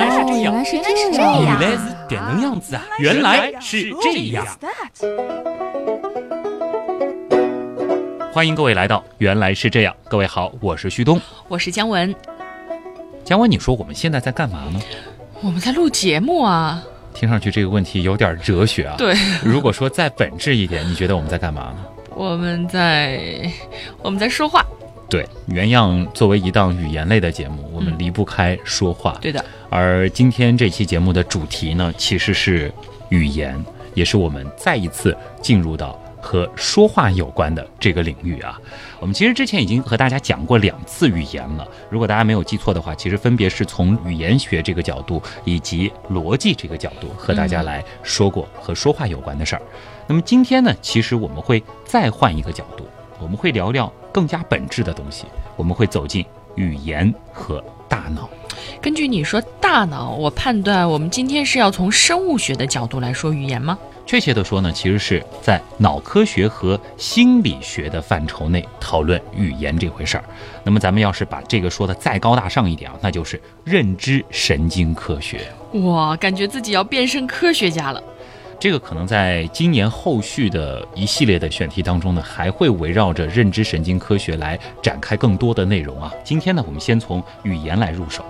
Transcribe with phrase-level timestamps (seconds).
[0.00, 1.60] 来是这样，原来是这原样。
[1.60, 2.82] 来是点能样子啊！
[2.98, 4.46] 原来是这样。
[8.32, 11.20] 欢迎各位来到《原来是这样》，各位好，我是旭东。
[11.48, 12.14] 我是姜文，
[13.24, 14.80] 姜文，你说我们现在在干嘛呢？
[15.42, 16.82] 我们在录节目啊。
[17.12, 18.94] 听上去这个问题有点哲学啊。
[18.96, 21.84] 对，如果说再本质一点，你觉得我们在干嘛呢？
[22.14, 23.50] 我们在
[24.00, 24.64] 我们在说话。
[25.10, 29.18] 对，原样作为一档语言类的节目，我们嗯离不开说话。
[29.20, 32.72] 对的，而今天这期节目的主题呢，其实是
[33.08, 38.56] 语言，也是我们再一次进入到和说话有关的这个领域啊。
[39.00, 49.62] 我们其实之前已经和大家讲过两次语言了，如果大家没有记错的话，其实分别是从语言学这个角度以及逻辑这个角度和大家来说过和说话有关的事儿。
[50.06, 52.86] 那么今天呢，其实我们会再换一个角度，
[53.18, 55.24] 我们会聊聊更加本质的东西，
[55.56, 56.24] 我们会走进
[56.54, 58.28] 语言和大脑。
[58.80, 63.78] 根据你说大脑，我判断我们今天是要从生物学的角度来说语言吗？
[64.06, 70.24] 确切的说呢，其实是在脑科学和心理学的范畴内讨论语言这回事儿。
[70.64, 75.46] 那么咱们要是把这个说的再高大上一点啊，那就是认知神经科学。
[75.84, 78.02] 哇，感觉自己要变身科学家了。
[78.60, 86.12] 这个可能在今年后续的一系列的选题当中呢，还会围绕着认知神经科学来展开更多的内容啊。
[86.22, 88.22] 今天呢，我们先从语言来入手。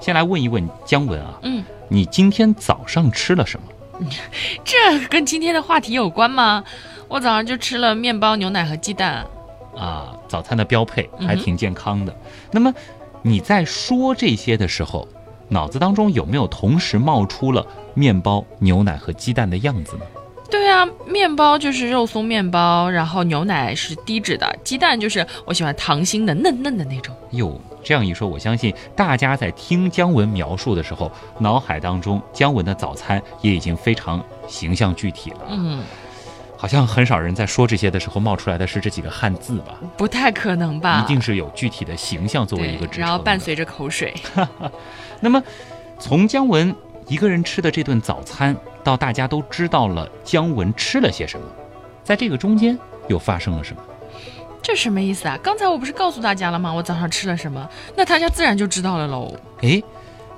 [0.00, 3.66] 先来问一问姜文啊，嗯，你今天早上吃了什么？
[4.64, 6.64] 这跟今天的话题有关吗？
[7.08, 9.22] 我早上就吃了面包、牛奶和鸡蛋。
[9.76, 12.16] 啊，早餐的标配还挺健康的。
[12.50, 12.72] 那么
[13.20, 15.06] 你在说这些的时候，
[15.52, 17.64] 脑子当中有没有同时冒出了
[17.94, 20.04] 面包、牛奶和鸡蛋的样子呢？
[20.50, 27.14] 对啊，面包就是肉松面包，然后牛奶是低脂的，鸡蛋就是我喜欢糖心的嫩嫩的那种。
[27.30, 35.38] 哟，这样一说，我相信大家在听姜文描述的时候，脑海当中姜文的早餐也已经非常形象具体了。
[35.48, 35.82] 嗯，
[36.56, 39.78] 好像很少人在说这些的时候冒出来的是这几个汉字吧？
[39.96, 41.02] 不太可能吧？
[41.02, 42.96] 一定是有具体的形象作为一个支撑的。
[42.96, 44.12] 对，然后伴随着口水。
[45.22, 45.42] 那么，
[45.98, 46.74] 从姜文
[47.06, 51.46] 一个人吃的这顿早餐，到大家都知道了姜文吃了些什么，
[52.02, 52.76] 在这个中间
[53.08, 53.82] 又发生了什么？
[54.60, 55.38] 这什么意思啊？
[55.42, 56.72] 刚才我不是告诉大家了吗？
[56.72, 57.68] 我早上吃了什么？
[57.96, 59.32] 那大家自然就知道了喽。
[59.60, 59.82] 诶，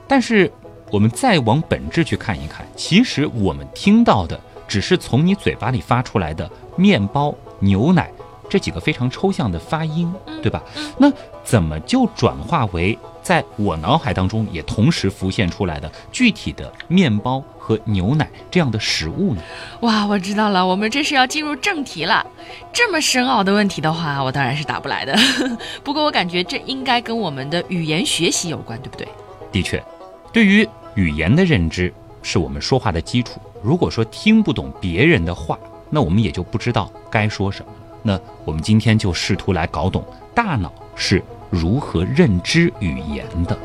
[0.06, 0.52] 但是
[0.90, 8.10] 我们再往本质去看一看，其实我们听到的只是从你嘴巴里发出来的面包、牛奶
[8.48, 10.12] 这几个非常抽象的发音，
[10.42, 10.62] 对吧？
[10.98, 11.10] 那
[11.42, 19.40] 怎么就转化为在我脑海当中也同时浮现出来的具体的面包和牛奶这样的食物呢？
[19.80, 22.24] 哇，我知道了，我们这是要进入正题了。
[22.70, 25.16] 这么深奥的问题的话，我当然是答不来的。
[25.82, 29.08] 不过我感觉这应该跟我们的语言学习有关，对不对？
[29.50, 29.82] 的确，
[30.30, 31.90] 对于语言的认知
[32.22, 33.40] 是我们说话的基础。
[33.62, 35.58] 如果说听不懂别人的话，
[35.88, 37.72] 那我们也就不知道该说什么。
[38.02, 41.22] 那我们今天就试图来搞懂大脑是
[41.54, 43.56] 如何认知语言的。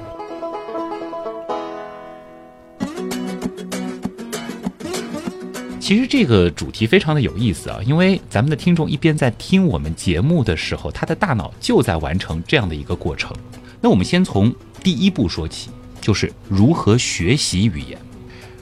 [5.79, 13.35] 其实这个主题非常的有意思啊，因为咱们的听众一边在听我们节目的时候，他的大脑就在完成这样的一个过程。
[13.81, 17.97] 那我们先从第一步说起，就是如何学习语言。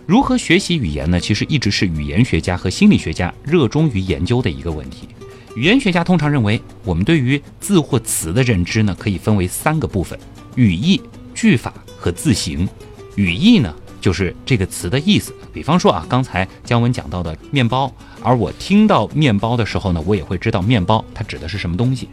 [0.05, 1.19] 如何学习语言呢？
[1.19, 5.09] 其实一直是语言学家和心理学家热衷于研究的一个问题。
[5.57, 10.17] 语言学家通常认为，我们对于字或词的认知呢，可以分为三个部分：
[10.53, 11.01] 语义、
[11.33, 12.69] 句法和字形。
[13.15, 15.33] 语义呢，就是这个词的意思。
[15.51, 17.91] 比方说啊，刚才姜文讲到的面包，
[18.21, 22.07] 而我听到面包的时候呢，我也会知道面包它指的是什么东西。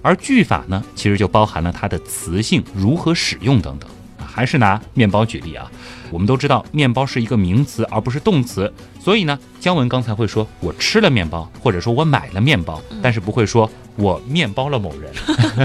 [0.00, 3.90] 而句法呢，其实就包含了它的词性如何使用等等。
[4.32, 5.70] 啊还是拿面包举例啊，
[6.10, 15.12] 我们都知道面包是一个名词而不是动词，所以呢，姜文刚才会说我吃了面包，或者说我买了面包，但是不会说我面包了某人。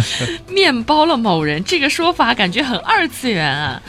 [0.52, 3.81] 面包了某人这个说法感觉很二次元啊。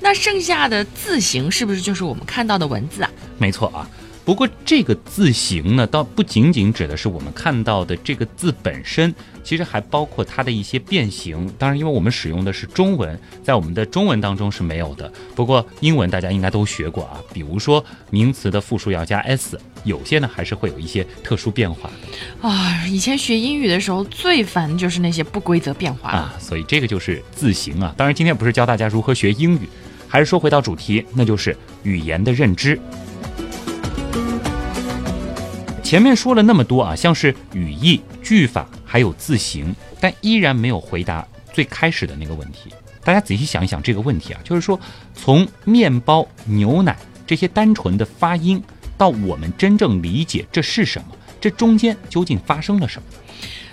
[0.00, 3.10] 那剩下的字形是不是就是我们看到的文字啊？
[3.38, 3.88] 没错啊。
[4.26, 9.14] 不过这个字形呢，倒不仅仅指的是我们看到的这个字本身，
[9.46, 11.48] 其实还包括它的一些变形。
[11.56, 15.10] 当然，因为我们使用的是中文，在我们的中文当中是没有的。
[15.36, 26.10] 不过英文大家应该都学过啊，比如说名词的复数要加 s，有些呢还是会有一些特殊变化的啊，以前学英语的时候最烦就是那些不规则变化。
[26.10, 26.34] 啊。
[26.40, 27.94] 所以这个就是字形啊。
[27.96, 29.68] 当然，今天不是教大家如何学英语，
[30.08, 32.76] 还是说回到主题，那就是语言的认知。
[35.84, 38.66] 前面说了那么多啊，像是语义、句法，
[38.96, 41.22] 还有字形，但依然没有回答
[41.52, 42.72] 最开始的那个问题：
[43.04, 44.80] 大家仔细想一想这个问题啊，就是说
[45.14, 46.96] 从面包、牛奶
[47.26, 48.62] 这些单纯的发音，
[48.96, 51.08] 到我们真正理解这是什么，
[51.38, 53.08] 这中间究竟发生了什么？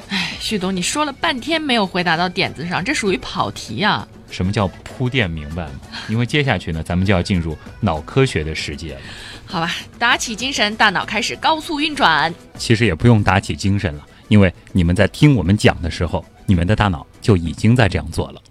[0.10, 5.72] 哎，旭东，你说了半天没有回答到点子上，这属于跑题呀、什么叫铺垫明白吗？
[6.10, 9.02] 因为接下去呢，咱们就要进入脑科学的世界了。
[9.46, 12.34] 好吧，打起精神，大脑开始高速运转。
[12.58, 18.42] 其实也不用打起精神了，因为你们在听我们讲的时候，你们的大脑就已经在这样做了。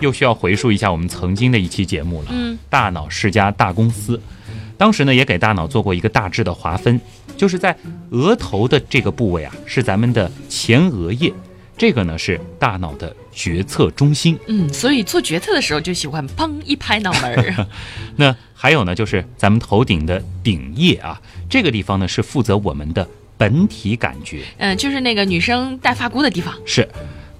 [0.00, 2.28] 又需要回溯一下我们曾经的一期节目了。
[2.30, 4.20] 嗯，大脑是家大公司，
[4.76, 7.00] 当时呢也给大脑做过一个大致的划分，
[7.38, 7.74] 就是在
[8.10, 11.32] 额头的这个部位啊，是咱们的前额叶，
[11.76, 14.38] 这个呢是大脑的决策中心。
[14.46, 17.66] 嗯，所以做决策的时候就喜欢砰一拍脑门儿。
[18.16, 23.06] 那还有呢，就是咱们头顶的顶叶啊，这个地方呢是负责我们的
[23.36, 26.54] 本体感觉，嗯，就是那个女生戴发箍的地方。
[26.64, 26.88] 是。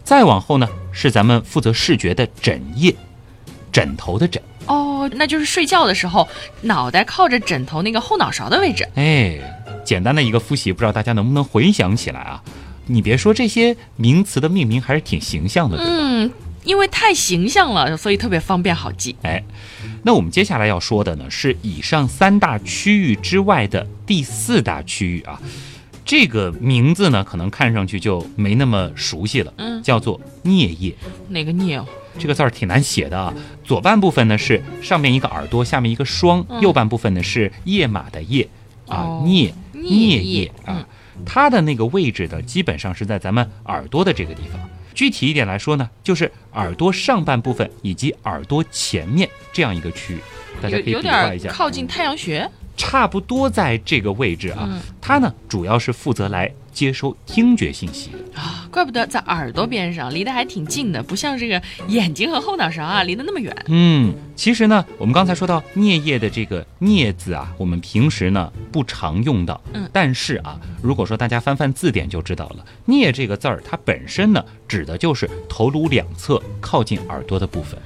[0.02, 2.94] 再往后呢，是咱们负责视觉的枕叶，
[3.72, 4.42] 枕头的枕。
[4.66, 6.28] 哦，那就是睡觉的时候，
[6.60, 8.86] 脑袋靠着枕头那个后脑勺的位置。
[8.96, 9.38] 哎，
[9.82, 12.42] 简单的一个复习，不知道大家能不能回想起来啊？
[12.86, 15.92] 你别说这些名词的命名还是挺形象的，对吧？
[15.92, 16.30] 嗯，
[16.64, 19.16] 因为太形象了，所以特别方便好记。
[19.22, 19.42] 哎，
[20.02, 25.40] 那我们接下来要说的呢，是以上三大区域之外的第四大区域啊。
[26.06, 30.94] 这个名字呢，可能看上去就没那么熟悉了，嗯叫做颞叶。
[31.28, 31.86] 哪个颞哦？
[32.18, 33.32] 这个字儿挺难写的啊。
[33.64, 38.46] 左半部分呢是上面一个耳朵，下面一个双；嗯右半部分呢是叶马的叶
[38.86, 40.86] 啊，哦颞颞叶啊。
[41.24, 44.60] 它的那个位置呢，基本上是在咱们耳朵的这个地方。
[44.94, 50.18] 具体一点来说呢，就是耳朵上半部分以及耳朵前面这样一个区域，
[50.62, 52.48] 大家可以比划一下，点靠近太阳穴。
[52.76, 54.68] 差不多在这个位置啊。
[54.70, 58.40] 嗯它呢主要是负责来接收听觉信息的。
[58.40, 63.56] 啊，怪不得在耳朵边上，离得还挺近的，不像这个眼睛和后脑勺啊，离得那么远。
[63.68, 69.58] 嗯，其实呢，我们刚才说到颞叶的这个“颞”字啊，我们平时呢不常用到。
[69.72, 77.78] 嗯但是啊，如果说大家翻翻字典就知道了，“颞”这个字儿它本身呢指的就是头颅两侧靠近耳朵的部分。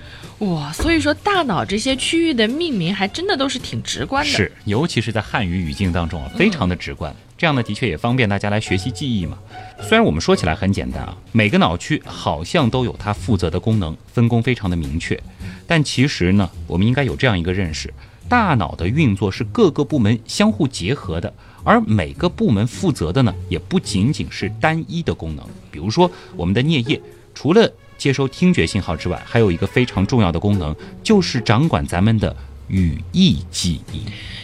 [0.49, 4.31] 哇，所以说大脑这些区域的命名还真的都是挺直观的。
[4.31, 7.15] 是，尤其是在汉语语境当中啊，非常的直观。
[7.39, 9.39] 这样呢，的确也方便大家来学习记忆嘛。
[9.81, 15.19] 虽然我们说起来很简单啊，每个脑区好像都有它负责的功能，分工非常的明确，
[15.65, 17.95] 但其实呢，我们应该有这样一个认识：
[18.29, 21.33] 大脑的运作是各个部门相互结合的，
[21.63, 25.47] 而每个部门负责的呢，也不仅仅是单一的功能。
[25.71, 27.01] 比如说，我们的颞叶
[27.35, 30.75] 除了接收听觉信号之外，还有一个非常重要的功能，
[31.05, 32.35] 就是掌管咱们的
[32.69, 34.03] 语义记忆。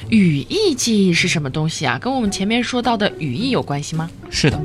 [0.09, 1.99] 语义记忆是什么东西啊？
[1.99, 4.11] 跟我们前面说到的语义有关系吗？
[4.31, 4.61] 是的，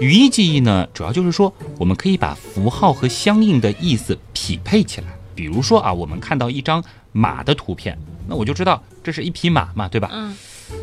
[0.00, 5.08] 语义记忆呢，主要就是说，我们可以把符号和相应的意思匹配起来。
[5.34, 6.82] 比如说啊，我们看到一张
[7.12, 7.98] 马的图片，
[8.28, 10.08] 那我就知道这是一匹马嘛，对吧？
[10.12, 10.34] 嗯，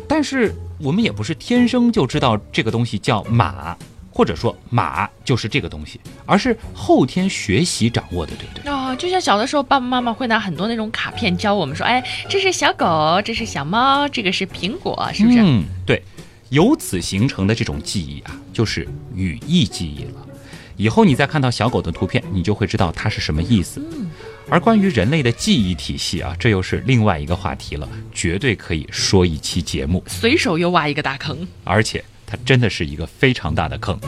[0.06, 3.76] 但是我们也不是天生就知道这个东西叫马，
[4.12, 8.70] 或者说马就是这个东西，而是后天学习掌握的，对不对？
[8.70, 15.38] 哦，就像小的时候，爸爸妈妈会拿很多那种卡片教我们说，哎，这是小狗，这是小猫，这个是苹果，是不是？
[15.40, 16.02] 嗯，对，
[16.50, 20.28] 由此形成的这种记忆啊，就是语义记忆了。
[20.76, 23.80] 以后你再看到小狗的图片，你就会知道它是什么意思。
[23.80, 24.10] 嗯
[24.50, 31.46] 而关于人类的记忆体系啊，这又是另外一个话题了，绝对可以说一期节目，随手又挖一个大坑。
[31.64, 33.98] 而且它真的是一个非常大的坑。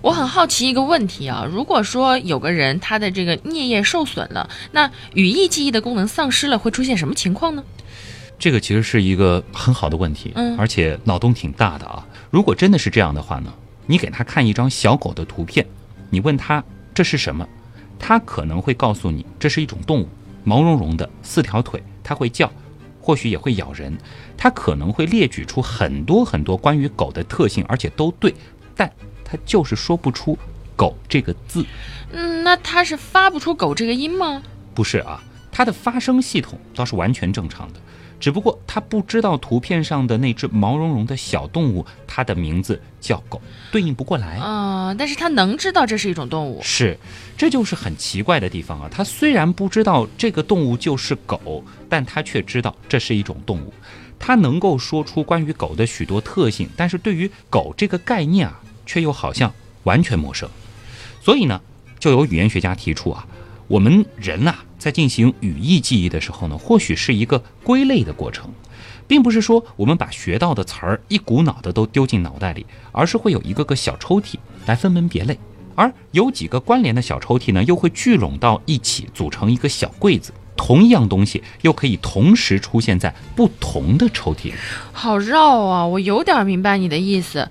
[0.00, 7.62] 我很好奇一个问题啊，如果说有个人他的这个颞叶受损了，那语义记忆的功能丧失了，会出现什么情况呢？
[8.38, 12.06] 这个其实是一个很好的问题，嗯而且脑洞挺大的啊。
[12.30, 13.52] 如果真的是这样的话呢，
[13.84, 15.66] 你给他看一张小狗的图片，
[16.08, 17.46] 你问他这是什么，
[17.98, 20.08] 他可能会告诉你这是一种动物，
[20.44, 22.50] 毛茸茸的，四条腿，它会叫，
[23.10, 23.98] 或许也会咬人，
[24.36, 28.32] 他可能会列举出很多很多关于狗的特性，而且都对，
[28.76, 28.88] 但
[29.24, 30.38] 他就是说不出
[30.78, 31.66] “狗”这个字。
[32.12, 34.40] 嗯，那他是发不出“狗”这个音吗？
[34.76, 37.80] 不是啊，它的发声系统倒是完全正常的，
[38.20, 43.40] 只不过他不知道图片上的那只毛茸茸的小动物，它的名字叫狗，
[43.72, 44.38] 对应不过来。
[44.40, 46.60] 嗯、但是他能知道这是一种动物。
[46.62, 46.98] 是，
[47.36, 48.88] 这就是很奇怪的地方啊。
[48.92, 53.72] 他虽然不知道这个动物就是狗，但他却知道这是一种动物。
[54.18, 59.50] 他能够说出关于狗的许多特性，但是对于狗这个概念啊，却又好像
[59.84, 60.46] 完全陌生。
[61.22, 61.58] 所以呢，
[61.98, 63.26] 就有语言学家提出啊，
[63.66, 68.50] 我们人呐、在进行语义记忆的时候呢，或许是一个归类的过程。
[69.06, 75.38] 并不是说我们把学到的词儿一股脑的都丢进脑袋里，而是会有一个个小抽屉来分门别类，
[75.74, 80.32] 而有几个关联的小抽屉呢，又会聚拢到一起组成一个小柜子。
[80.56, 84.54] 同一样东西又可以同时出现在不同的抽屉里。
[84.92, 85.86] 好绕啊！
[85.86, 87.48] 我有点明白你的意思。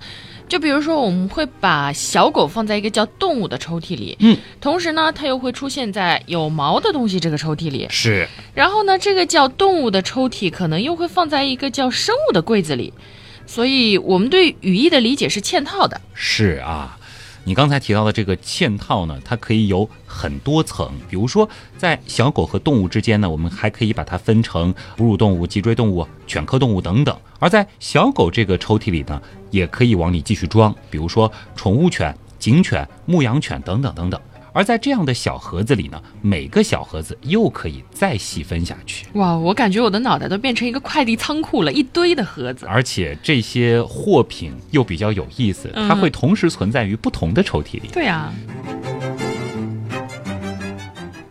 [0.50, 8.26] 就比如说，我们会把小狗放在一个叫动物的抽屉里，嗯，同时呢，它又会出现在有毛的东西这个抽屉里，是。
[8.52, 12.92] 然后呢，这个叫动物的抽屉可能又会放在一个叫生物的柜子里，
[13.46, 16.00] 所以我们对语义的理解是嵌套的。
[16.14, 16.98] 是啊。
[17.44, 20.90] 你刚才提到的这个嵌套呢，它可以有很多层。
[21.08, 27.16] 比如说，在小狗和动物之间呢，我们还可以把它分成哺乳动物、脊椎动物、犬科动物等等。
[27.38, 29.20] 而在小狗这个抽屉里呢，
[29.50, 34.20] 也可以往里继续装，比如说宠物犬、警犬、牧羊犬等等等等。
[34.52, 39.06] 而在这样的小盒子里呢，每个小盒子又可以再细分下去。
[39.14, 42.66] 哇，我感觉我的脑袋都变成一个快递仓库了，一堆的盒子。
[42.66, 47.88] 而且这些货品又比较有意思，它会同时存在于不同的抽屉里。
[47.92, 48.32] 对啊。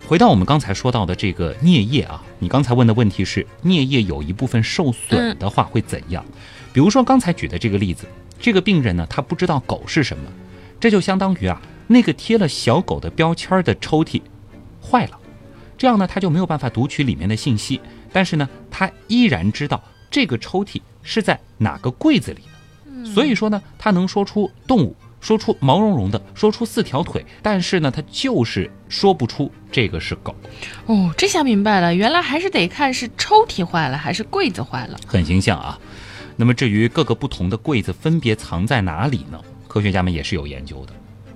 [0.07, 6.25] 回到我们刚才说到的这个颞叶啊，你刚才问的问题是颞叶有一部分受损的话会怎样？
[6.73, 8.05] 比如说刚才举的这个例子，
[8.39, 10.23] 这个病人呢，他不知道狗是什么，
[10.79, 11.61] 这就相当于啊。
[11.91, 14.21] 那个贴了小狗的标签的抽屉
[14.79, 15.19] 坏了，
[15.75, 17.81] 这样呢，他就没有办法读取里面的信息。
[18.13, 23.05] 但是呢，他依然知道这个抽屉是在哪个柜子里的。
[23.11, 30.35] 所以说呢，他能说出动物，说出毛茸茸的，说出四条腿，但是呢，他就是说不出这个是狗。
[30.85, 34.99] 哦，这下明白了，原来还是得看是抽屉坏了还是柜子坏了。
[35.07, 35.79] 很形象啊。
[36.35, 39.41] 那么至于各个不同的柜子分别藏在哪里呢？
[39.67, 40.93] 科学家们也是有研究的。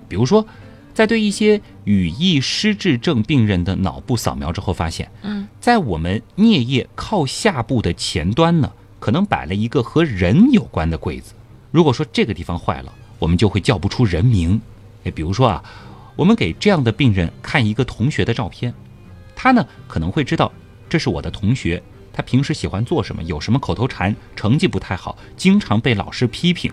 [0.07, 0.45] 比如说，
[0.93, 11.33] 在对一些语义失智症病人的脑部扫描之后，发现，嗯，在我们颞叶靠下部的前端呢，可能摆了一个和人有关的柜子。
[11.71, 14.61] 如果说这个地方坏了，我们就会叫不出人名。
[15.05, 15.63] 诶，比如说啊，
[16.15, 18.73] 我们给这样的病人看一个同学的照片，
[19.35, 20.51] 他呢可能会知道
[20.87, 21.81] 这是我的同学，
[22.13, 26.71] 他平时喜欢做什么，有什么口头禅，成绩不太好，经常被老师批评，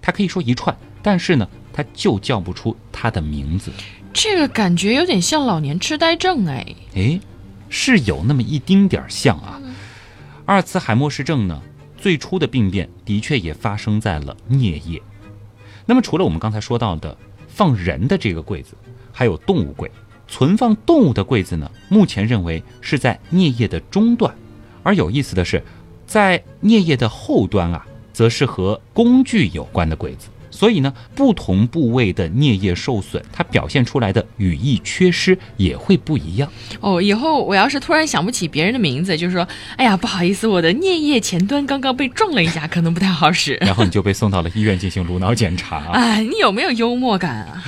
[0.00, 0.74] 他可以说一串。
[1.02, 3.70] 但是呢，他就叫不出他的名字，
[4.12, 6.66] 这个感觉有点像老年痴呆症哎。
[6.94, 7.20] 哎，
[7.68, 9.60] 是有那么一丁点儿像啊。
[10.46, 11.62] 阿尔茨海默氏症呢，
[11.96, 15.00] 最初的病变的确也发生在了颞叶。
[15.86, 18.74] 那么除了我们刚才说到的放人的这个柜子，
[19.12, 19.90] 还有动物柜，
[20.26, 24.34] 存放动物的柜子呢，目前认为是在颞叶的中段。
[24.82, 25.62] 而有意思的是，
[26.06, 30.28] 在颞叶的后端啊，则是和工具有关的柜子。
[30.50, 36.50] 所以呢，不同部位的颞叶受损，它表现出来的语义缺失也会不一样。
[36.80, 43.54] 哦，以后我要是突然想不起别人的名字，就是说，哎呀，不好意思，我的颞叶前端刚刚被撞了一下，可能不太好使。
[43.62, 45.92] 然后你就被送到了医院进行颅脑检查。
[45.92, 47.62] 哎，你有没有幽默感啊？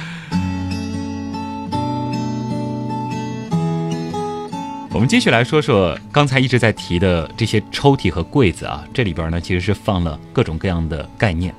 [4.95, 11.55] 我们继续来说说刚才一直在提的这些抽屉和柜子啊，这里边呢其实是放了各种各样的概念。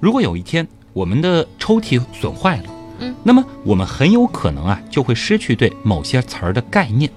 [0.00, 2.64] 如果有一天我们的抽屉损坏了，
[3.00, 7.10] 嗯，那么我们很有可能啊就会失去对某些词儿的概念。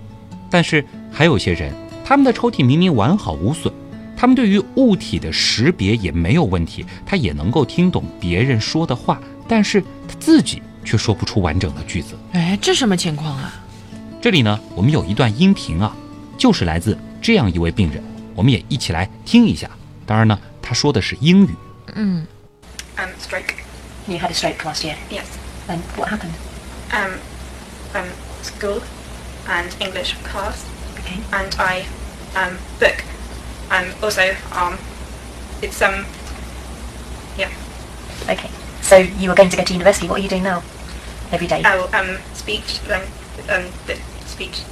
[0.49, 1.73] 但是还有些人，
[2.03, 3.73] 他们的抽屉明明完好无损，
[4.17, 12.15] 他们对于物体的识别也没有问题，他也能够听懂别人说的话，但是他自己却说不出完整的句子。
[12.33, 13.53] 哎，这什么情况啊？
[14.21, 15.95] 这里呢，我们有一段音频啊，
[16.37, 18.03] 就是来自这样一位病人，
[18.35, 19.69] 我们也一起来听一下。
[20.05, 21.49] 当然呢，他说的是英语。
[21.95, 22.25] 嗯。
[23.00, 23.54] um, stroke.
[24.06, 24.96] You had a stroke last year?
[25.10, 25.38] Yes.
[25.68, 26.34] And what happened?
[26.92, 27.20] Um,
[27.94, 28.10] um,
[28.42, 28.82] school
[29.48, 30.64] and English class.
[30.98, 31.20] Okay.
[31.32, 31.86] And I,
[32.34, 33.02] um, book.
[33.70, 34.78] Um, also, um,
[35.60, 36.06] it's, um,
[37.36, 37.50] yeah.
[38.28, 38.50] Okay.
[38.82, 40.08] So you were going to go to university.
[40.08, 40.62] What are you doing now?
[41.32, 41.62] Every day?
[41.64, 43.02] Oh, um, speech, um,
[43.48, 44.62] um, the speech.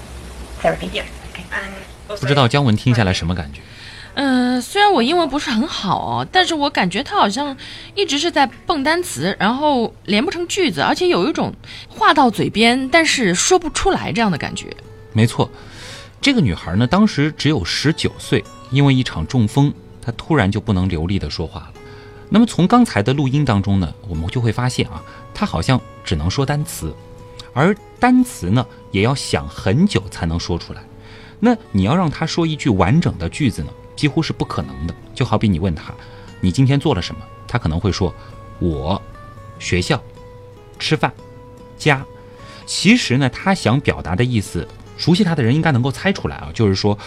[0.60, 0.86] Therapy?
[0.92, 1.06] Yeah.
[1.32, 1.44] Okay.
[1.50, 1.74] And
[2.06, 3.60] 不 also, 知道姜文听下来什么感觉？
[4.15, 7.55] 嗯，虽然我英文不是很好哦，但是我感觉他好像
[7.95, 11.53] 一直是在蹦单词，然后连不成句子，而且有一种
[11.87, 14.75] 话到嘴边但是说不出来这样的感觉。
[15.13, 15.49] 没错，
[16.19, 21.73] 这个女孩呢，当时只有十九岁，因为一场中风，她突然就不能流利的说话了。
[22.29, 25.01] 那么从刚才的录音当中呢，我们就会发现啊，
[25.33, 26.93] 她好像只能说单词，
[27.53, 30.81] 而单词呢，也要想很久才能说出来。
[31.39, 33.69] 那你要让她说一句完整的句子呢？
[33.99, 34.95] 几乎是不可能的。
[35.13, 35.93] 就好比你问他，
[36.39, 37.21] 你今天做了什么？
[37.45, 38.15] 他可能会说，
[38.59, 39.01] 我，
[39.59, 40.01] 学校，
[40.79, 41.11] 吃饭，
[41.77, 42.01] 家。
[42.65, 44.65] 其实呢，他想表达的意思，
[44.95, 46.97] 熟悉他的人应该能够猜出来啊，就是说，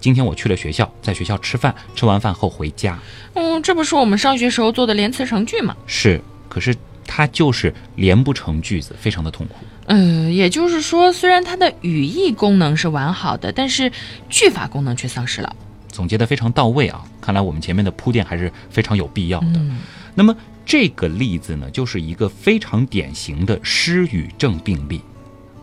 [0.00, 2.98] 今天我去了学校，在学校吃饭，吃完饭后回家。
[3.34, 5.76] 嗯，这不是我们上学时候做的连词成句吗？
[5.86, 6.74] 是，可是
[7.06, 9.54] 他就是连不成句子，非常的痛苦。
[9.86, 13.92] 呃，也就是说，虽然它的语义功能是完好的，但是
[14.28, 15.54] 句法功能却丧失了。
[15.90, 17.04] 总结的非常到位啊！
[17.20, 19.46] 看来我们前面的铺垫还是非常有必要的。
[19.54, 19.78] 嗯
[20.14, 20.34] 那么
[20.66, 25.00] 这个例子呢，就是一个非常典型的失语症病例。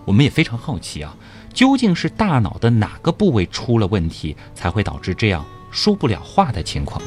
[0.06, 1.16] 我们也非常好奇啊，
[1.54, 7.02] 究竟是大脑的哪个部位出了问题，才会导致这样说不了话的情况？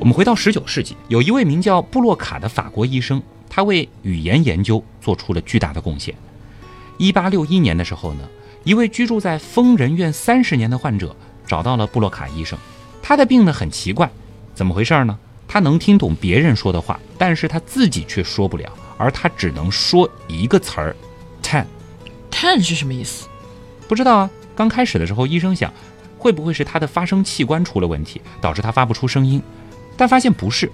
[0.00, 6.14] 我们回到十九世纪，有一位名叫布洛卡的法国医生，他为语言研究做出了巨大的贡献。
[6.96, 8.28] 一八六一年的时候呢，
[8.64, 11.14] 一位居住在疯人院三十年的患者
[11.46, 12.58] 找到了布洛卡医生。
[13.02, 14.10] 他的病呢很奇怪，
[14.54, 15.18] 怎么回事呢？
[15.48, 20.96] 他能听懂别人说的话，但是他自己却说不了，而他只能说一个词儿
[21.42, 21.66] ，ten。
[22.30, 23.28] ten 是什么意思？
[23.86, 24.30] 不知道啊。
[24.54, 25.72] 刚开始的时候，医生想，
[26.18, 29.42] 会不会是他的发声器官出了问题，导致他发不出声音？
[29.96, 30.70] 但发现不是，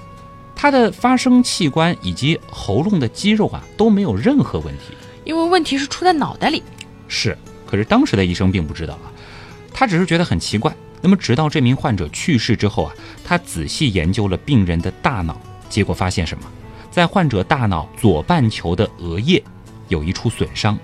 [0.54, 4.94] 他的发声器官以及喉咙的肌肉啊都没有任何问题。
[5.24, 6.62] 因为问题是出在脑袋里。
[7.06, 7.36] 是，
[7.68, 9.12] 可是当时的医生并不知道啊，
[9.74, 10.74] 他只是觉得很奇怪。
[11.02, 16.44] 那么，直到这名患者去世之后啊，他仔细研究了病人的大脑，结果发现什么？
[16.90, 19.40] 在患者大脑左半球的额叶
[19.88, 20.76] 有一处损伤，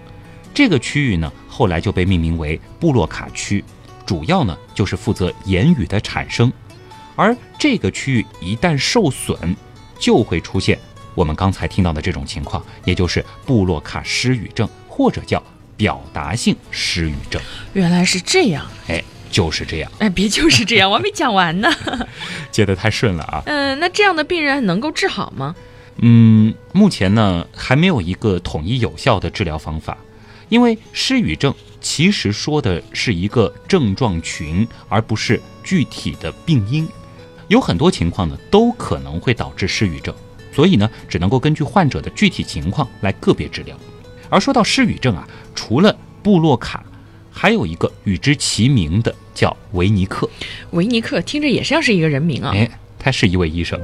[0.52, 3.64] 这个区域呢，后来就被命名为布洛卡区，
[4.04, 6.52] 主要呢就是负责言语的产生。
[7.16, 9.56] 而这个区域一旦受损，
[9.98, 10.78] 就会出现
[11.16, 15.42] 我们刚才听到的这种情况，也就是布洛卡失语症，或者叫
[15.76, 17.40] 表达性失语症。
[17.72, 18.66] 原来是这样。
[18.88, 21.68] 哎，就是这样，哎，别就是这样， 我还没讲完呢。
[22.50, 23.42] 接得太顺了啊。
[23.46, 25.54] 嗯，那这样的病人能够治好吗？
[25.98, 29.96] 嗯，目前呢还没有一个统一有效的治疗方法，
[30.48, 36.88] 因为失语症其实说的是一个症状群，而不是具体的病因。
[37.48, 40.14] 有很多情况呢都可能会导致失语症，
[40.52, 43.76] 所以呢只能够根据患者的具体情况来个别治疗。
[44.34, 46.84] 而说到失语症啊，除了布洛卡，
[47.30, 50.28] 还有一个与之齐名的叫维尼克。
[50.72, 52.50] 维尼克听着也像是一个人名啊。
[52.52, 52.68] 哎，
[52.98, 53.80] 他是一位医生。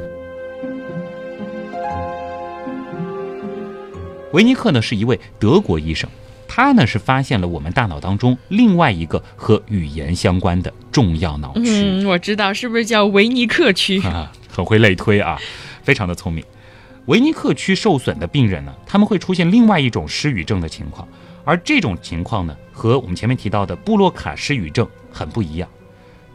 [4.32, 6.10] 维尼克呢是一位德国医生，
[6.48, 11.62] 他呢是发现了我们大脑当中另外一个和语言相关的重要脑区。
[11.64, 14.02] 嗯，我知道，是不是叫维尼克区？
[14.06, 15.38] 啊，很会类推啊，
[15.84, 16.44] 非常的聪明。
[17.06, 21.08] 维尼克区受损的病人呢，他们会出现另外一种失语症的情况，
[21.44, 25.68] 而这种情况呢，和我们前面提到的布洛卡失语症很不一样。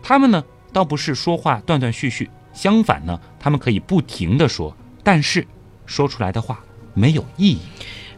[0.04, 5.47] 他们呢，倒不是说话断断续续，相反呢，他们可以不停地说，但是
[5.86, 6.60] 说出来的话
[6.93, 7.60] 没有意义。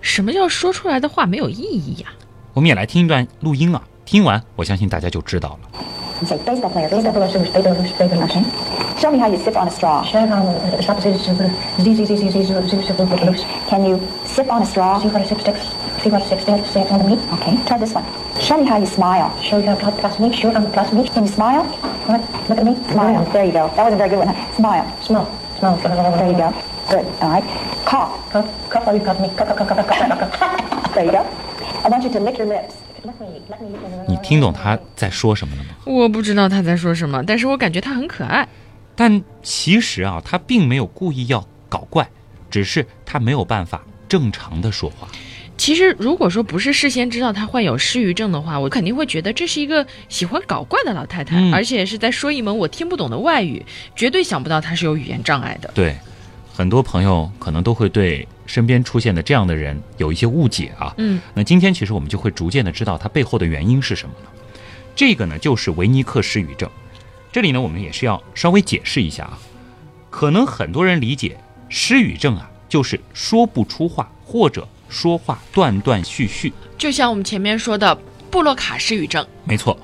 [0.01, 2.09] 什么叫说出来的话没有意义呀、
[2.53, 5.96] 我们也来听一段录音啊，听完我相信大家就知道了。
[6.21, 8.23] You say baseball player, baseball player, baseball player.
[8.23, 8.43] Okay.
[8.97, 10.03] Show me how you sip on a straw.
[10.03, 10.25] Can
[13.85, 14.99] you sip on a straw?
[14.99, 15.61] See what a sip sticks.
[16.01, 16.71] See what a sip sticks.
[16.71, 17.19] Say it on the meat.
[17.33, 17.55] Okay.
[17.67, 18.03] Try this one.
[18.41, 19.29] Show me how you smile.
[19.43, 20.33] Show you how plus meat.
[20.33, 21.11] Show I'm plus meat.
[21.11, 21.63] Can you smile?
[22.07, 22.21] What?
[22.49, 22.75] Look at me.
[22.91, 23.23] Smile.
[23.31, 23.69] There you go.
[23.75, 24.33] That was a very good one.
[24.55, 24.85] Smile.
[25.03, 25.27] Smile.
[25.59, 25.77] Smile.
[25.77, 26.51] There you go.
[26.89, 27.05] Good.
[27.21, 27.45] All right.
[27.85, 28.31] Cough.
[28.31, 28.69] Cough.
[28.71, 29.29] Cough while you cough me.
[29.37, 30.93] Cough, cough, cough, cough, cough.
[30.95, 31.21] There you go.
[31.83, 32.86] I want you to lick your lips.
[34.07, 35.69] 你听懂他在说什么了吗？
[35.85, 38.47] 我不知道他在说什么，但是我感觉他很可爱。
[38.95, 42.09] 但其实啊，他并没有故意要搞怪，
[42.49, 45.07] 只是他没有办法正常的说话。
[45.55, 53.65] 其实，如果说不是事先知道他患有失语症的话，我肯定会觉得这是一个喜欢搞怪的老太太，嗯而且是在说一门我听不懂的外语，
[53.95, 55.71] 绝对想不到她是有语言障碍的。
[55.73, 55.95] 对，
[56.57, 60.91] 很多朋友可能都会对身边出现的这样的人有一些误解啊。
[60.97, 64.31] 嗯，那今天其实我们就会逐渐的知道它背后的原因是什么了。
[64.95, 66.67] 这个呢，就是维尼克失语症。
[67.31, 69.37] 这里呢，我们也是要稍微解释一下啊。
[70.09, 71.37] 可能很多人理解
[71.69, 76.51] 失语症啊，就是说不出话或者说话断断续续。
[76.75, 77.95] 就像我们前面说的
[78.31, 79.77] 布洛卡失语症，没错，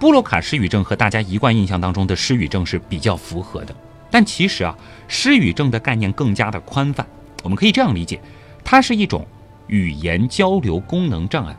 [0.00, 3.72] 布洛卡失语症和大家一贯印象当中的失语症是比较符合的。
[4.10, 7.06] 但其实啊，失语症的概念更加的宽泛，
[7.42, 8.20] 我们可以这样理解，
[8.64, 9.26] 它是一种
[9.66, 11.56] 语言交流功能障碍。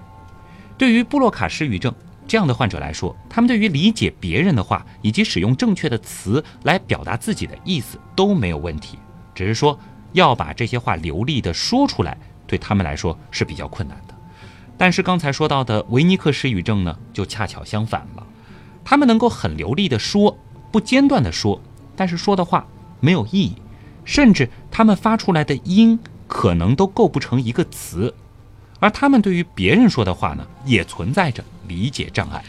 [0.77, 1.93] 对于布洛卡失语症
[2.27, 8.97] 这样的患者来说，他们对于理解别人的话以及使用正确的词来表达自己的意思都没有问题，
[9.35, 9.77] 只是说
[10.13, 14.15] 要把这些话流利的说出来，对他们来说是比较困难的。
[14.77, 18.25] 但是刚才说到的维尼克失语症呢，就恰巧相反了，
[18.85, 20.37] 他们能够很流利的说，
[20.71, 21.61] 不间断的说，
[21.99, 22.65] 但是说的话
[23.01, 23.55] 没有意义，
[24.05, 28.15] 甚至他们发出来的音可能都构不成一个词。
[28.79, 32.41] 而他们对于别人说的话呢，也存在着理解障碍。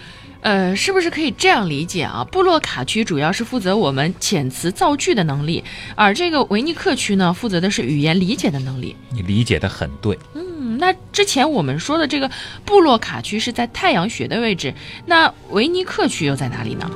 [0.43, 2.25] 呃，是不是可以这样理解啊？
[2.31, 5.63] 布洛卡区主要是负责我们遣词造句的能力，
[5.97, 8.95] 而这个维尼克区呢，负责的是语言理解的能力。
[9.11, 10.17] 你理解的很对。
[10.35, 12.31] 嗯，那之前我们说的这个
[12.65, 14.73] 布洛卡区是在太阳穴的位置，
[15.05, 16.89] 那维尼克区又在哪里呢？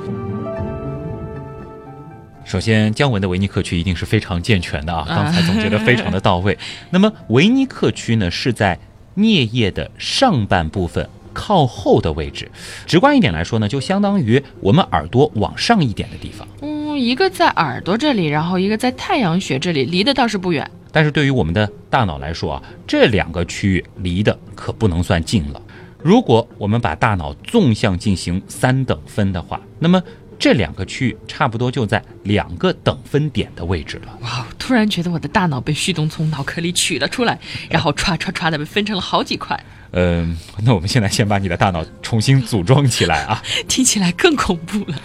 [2.45, 6.57] 首先，姜文的维尼克区一定是非常健全的啊，啊刚才总结的非常的到位。
[6.91, 8.77] 那么维尼克区呢，是在
[9.17, 12.49] 颞叶的上半部分靠后的位置，
[12.85, 16.47] 直观一点来说呢，就相当于我们耳朵往上一点的地方。
[16.61, 20.69] 嗯，一个在耳朵这里，然后一个在太阳穴这里，离得倒是不远。
[20.91, 25.61] 但是对于我们的大脑来说啊，这两个区域离的可不能算近了。
[26.01, 29.99] 如果我们把大脑纵向进行三等分的话，那么
[30.37, 34.17] 这两个区域差不多就在两个等分点的位置了。
[34.21, 39.59] 哇，突然觉得我的大脑被旭东从脑壳里取了出来，然后歘歘歘的被分成了好几块，
[39.91, 44.95] 嗯，那我们现在先把你的大脑重新组装起来啊，听起来更恐怖了。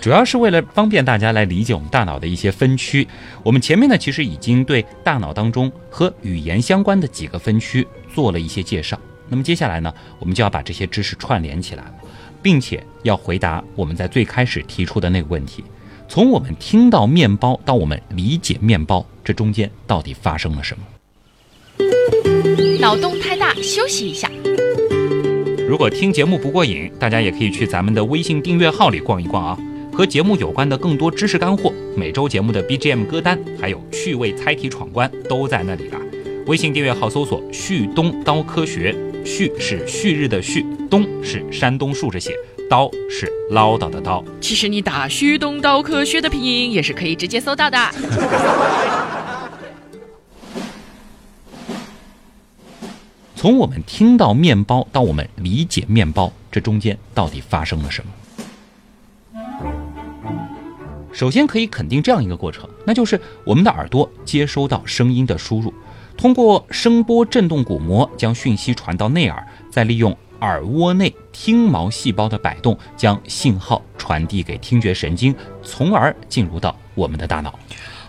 [0.00, 3.06] 主要是为了方便大家来理解我们大脑的一些分区。
[3.42, 8.98] 我们前面呢，其实已经对大脑当中和语言相关的几个分区做了一些介绍。
[9.28, 11.94] 那么接下来呢，我们就要把这些知识串联起来了，
[12.42, 15.64] 并且要回答我们在最开始提出的那个问题：
[16.08, 20.84] 从我们听到面包到我们理解面包，这中间到底发生了什么？
[22.80, 24.30] 脑洞太大，休息一下。
[25.68, 29.58] 如果听节目不过瘾，大家也可以去咱们的微信订阅号里逛一逛啊。
[29.92, 35.98] 和节目有关的更多知识干货，每周节目的 BGM 歌单，还有趣味猜题闯关都在那里啦。
[36.46, 38.94] 微信订阅号搜索“旭东刀科学”，
[39.26, 42.32] 旭是旭日的旭，东是山东竖着写，
[42.70, 44.24] 刀是唠叨的刀。
[44.40, 47.76] 其实你打旭东刀科学的拼音也是可以直接搜到的。
[53.34, 58.12] 从我们听到面包到我们理解面包，这中间到底发生了什么？
[61.12, 65.72] 首先可以肯定这样一个过程，那就是我们的耳朵接收到声音的输入，
[66.16, 77.58] 通过声波振动鼓膜将讯息传到内耳，再利用耳蜗内听毛细胞的摆动，将信号传递给听觉神经，从而进入到我们的大脑。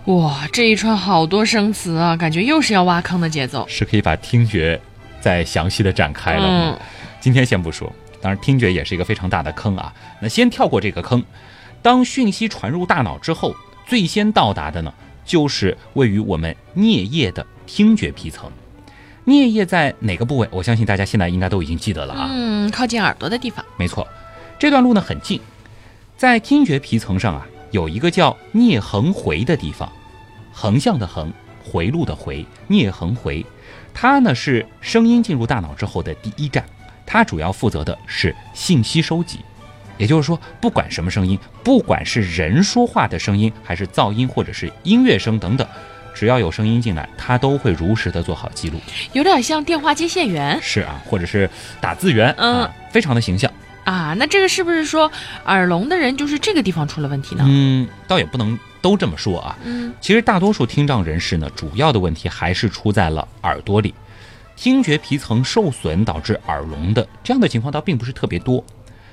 [0.05, 3.65] 哇，这一串好多生词啊，感觉又是要挖坑的节奏。
[3.67, 4.79] 是可以把听觉
[5.19, 6.45] 再详细的展开了。
[6.47, 6.79] 嗯，
[7.19, 7.91] 今天先不说，
[8.21, 9.93] 当然听觉也是一个非常大的坑啊。
[10.21, 11.21] 那先跳过这个坑，
[11.81, 13.53] 当讯息传入大脑之后，
[13.85, 14.93] 最先到达的呢，
[15.25, 18.49] 就是位于我们颞叶的听觉皮层。
[19.25, 20.47] 颞叶在哪个部位？
[20.51, 22.29] 我相信大家现在应该都已经记得了啊。
[22.31, 23.63] 嗯，靠近耳朵的地方。
[23.77, 24.07] 没错，
[24.57, 25.41] 这段路呢很近，
[26.15, 29.91] 在听觉皮层上啊，有一个叫颞横回的地方，
[30.53, 33.45] 横向的横，回路的回，颞横回，
[33.93, 36.63] 它呢是声音进入大脑之后的第一站，
[37.05, 39.39] 它主要负责的是信息收集。
[39.97, 45.67] 也就是说，不管什么声音，不管是人说话的声音，还是噪音，或者是音乐声等等，
[46.17, 48.79] 只要有声音进来，他都会如实的做好记录。
[49.13, 51.47] 有点像电话接线员是啊，或者是
[51.79, 53.51] 打字员，嗯啊，非常的形象。
[53.83, 54.15] 啊。
[54.17, 55.11] 那这个是不是说
[55.45, 57.45] 耳聋的人就是这个地方出了问题呢？
[57.47, 59.55] 嗯，倒也不能都这么说啊。
[59.63, 63.93] 嗯，其实大多数听障人士呢，主要的问题还是出在了耳朵里，
[64.55, 68.65] 听觉皮层受损导致耳聋的这样的情况倒并不是特别多，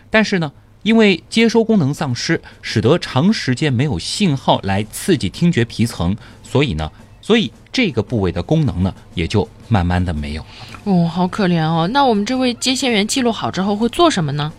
[0.09, 0.51] 但是呢，
[0.83, 6.17] 因为接收功能丧失，使得长时间没有信号来刺激听觉皮层，
[6.55, 6.89] 所以呢，
[7.21, 10.49] 所以这个部位的功能呢，也就慢慢的没有了。
[10.85, 11.91] 哦，好可怜哦。
[11.93, 14.53] 那我们这位接线员记录好之后会做什么呢？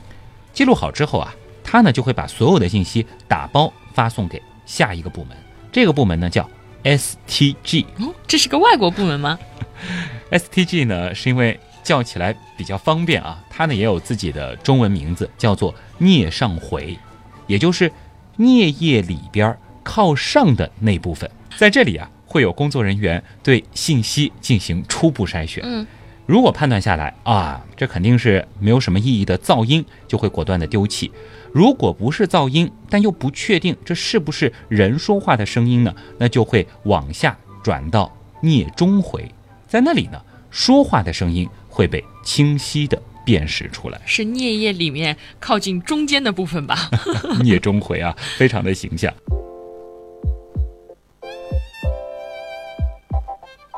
[0.53, 5.38] 记录好之后啊，他呢就会把所有的信息打包发送给下一个部门，
[5.71, 6.49] 这个部门呢叫
[6.84, 7.86] STG。
[7.99, 9.39] 哦，这是个外国部门吗？
[10.31, 16.99] STG 呢，是因为叫起来比较方便啊，它呢也有自己的中文名字，叫做颞上回，
[17.47, 17.89] 也就是
[18.38, 21.31] 颞叶里边儿靠上的那部分。
[21.57, 25.63] 在这里啊，会有工作人员对信息进行初步筛选。
[25.65, 25.85] 嗯，
[26.25, 31.11] 如果判断下来啊，这肯定是没有什么意义的噪音，就会果断的丢弃。
[31.53, 39.31] 如果不是噪音，但又不确定这是不是人说话的声音呢，那就会往下转到颞中回，
[39.67, 44.01] 在那里呢，说话的声音会被清晰的辨识出来。
[44.05, 46.89] 是颞叶里面靠近中间的部分吧？
[47.43, 49.13] 颞中回啊，非常的形象。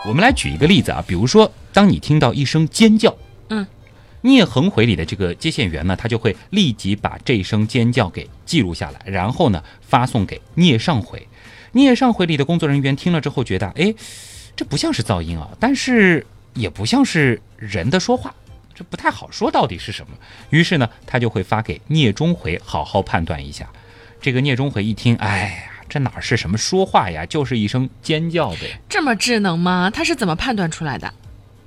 [0.05, 3.13] 我们来举一个例子啊，比如说，当你听到一声尖叫，
[3.49, 3.67] 嗯，
[4.21, 11.27] 聂恒回里的这个接线员呢，他就会立即把这声尖叫给记录下来，然后呢发送给聂上回。
[11.73, 13.93] 聂上回里的工作人员听了之后觉得，哎，
[14.55, 18.33] 这不像是噪音啊，但是也不像是人的说话，
[18.73, 20.15] 这不太好说到底是什么。
[20.51, 23.69] 于是呢，他就会发给聂中回好好判断一下。
[24.21, 28.79] 这个聂中回一听，哎呀，这哪是什么说话呀，就是一声尖叫呗。
[28.89, 29.89] 这么智能吗？
[29.93, 31.13] 他是怎么判断出来的？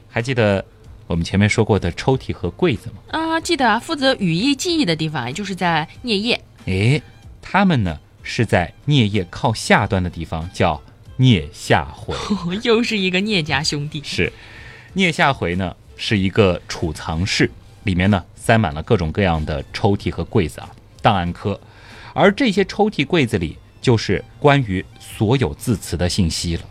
[0.09, 0.65] 还记得
[1.07, 3.19] 我们前面说过的抽屉和柜子吗？
[3.19, 6.41] 啊，记得啊，负责语义记忆的地方，也就是在颞叶。
[6.67, 7.03] 诶，
[7.41, 10.81] 他们呢是在颞叶靠下端的地方，叫
[11.19, 12.15] 颞下回。
[12.63, 14.03] 又是一个聂家兄弟。
[14.05, 14.33] 是，
[14.95, 17.51] 颞下回呢是一个储藏室，
[17.85, 21.59] 里面呢塞满了各种各样的抽屉和柜子啊，档案科。
[22.13, 26.63] 而这些抽屉柜子里，就是关于所有字词的信息了。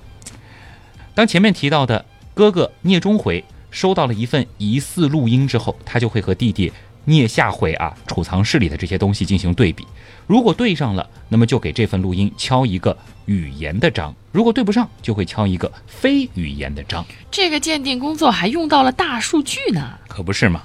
[1.14, 6.72] 当前面提到的哥哥聂中回收到了一份疑似录音之后，他就会和弟弟
[7.06, 9.86] 聂下回啊储藏室里的这些东西进行对比。
[10.28, 12.96] 如果对上了，那么就给这份录音敲一个
[13.26, 17.04] 语言的章；如果对不上，就会敲一个非语言的章。
[17.32, 19.98] 这个鉴定工作还用到了大数据呢。
[20.08, 20.64] 可不是嘛？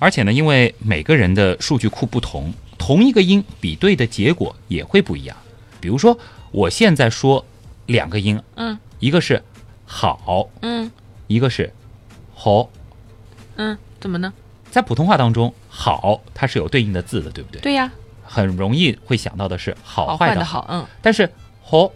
[0.00, 5.36] 而且呢，因为每个人的数据库不同，同一个音比对的结果也会不一样。
[5.80, 6.18] 比如说，
[6.52, 7.44] 我现在说
[7.86, 9.42] 两个音，嗯一个是
[9.86, 10.90] 好，嗯
[11.26, 11.72] 一个是
[12.34, 12.70] 好。
[13.56, 14.32] 嗯，怎么呢？
[14.70, 17.60] 在普通话当中，好它是有对应的字的，对不对？
[17.60, 17.90] 对呀，
[18.22, 21.28] 很容易会想到的是好好坏的好，嗯，但是
[21.62, 21.90] 好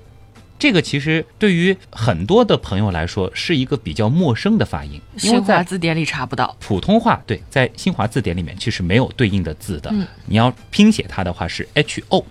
[0.58, 6.56] 这个其实对于很多的朋友来说是一个比较陌生的发音，因为新华在字典里查不到。
[6.60, 9.90] 普通话对，在新华字典里面其实没有对应的字的。
[9.92, 12.24] 嗯你要拼写它的话是 H O，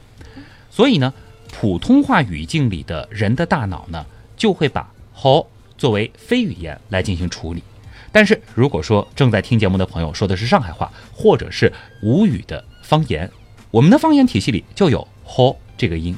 [0.70, 1.14] 所以呢，
[1.54, 4.04] 普通话语境里的人的大脑呢，
[4.36, 5.46] 就会把好
[5.78, 7.64] 作为非语言来进行处理。
[8.12, 13.30] 但是如果说正在听节目的朋友说的是上海话或者是吴语的方言，
[13.70, 16.18] 我们的方言体系里就有好这个音，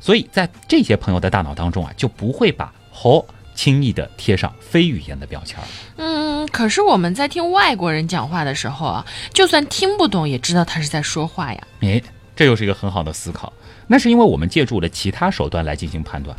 [0.00, 3.24] 所以在这些朋友的大脑当中啊，就不会把好
[3.54, 5.64] 轻易的贴上非语言的标签儿。
[5.96, 11.66] 嗯，可是我们在听外国人讲话的时候啊，就算听不懂，也知道他是在说话呀。
[11.80, 12.02] 诶，
[12.34, 13.52] 这又是一个很好的思考。
[13.86, 16.36] 那是因为我们借助了其他手段来进行判断，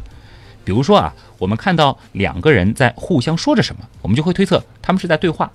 [0.64, 5.52] 比如说啊，我们看到两个人在互相说着什么，我们就会推测他们是在对话，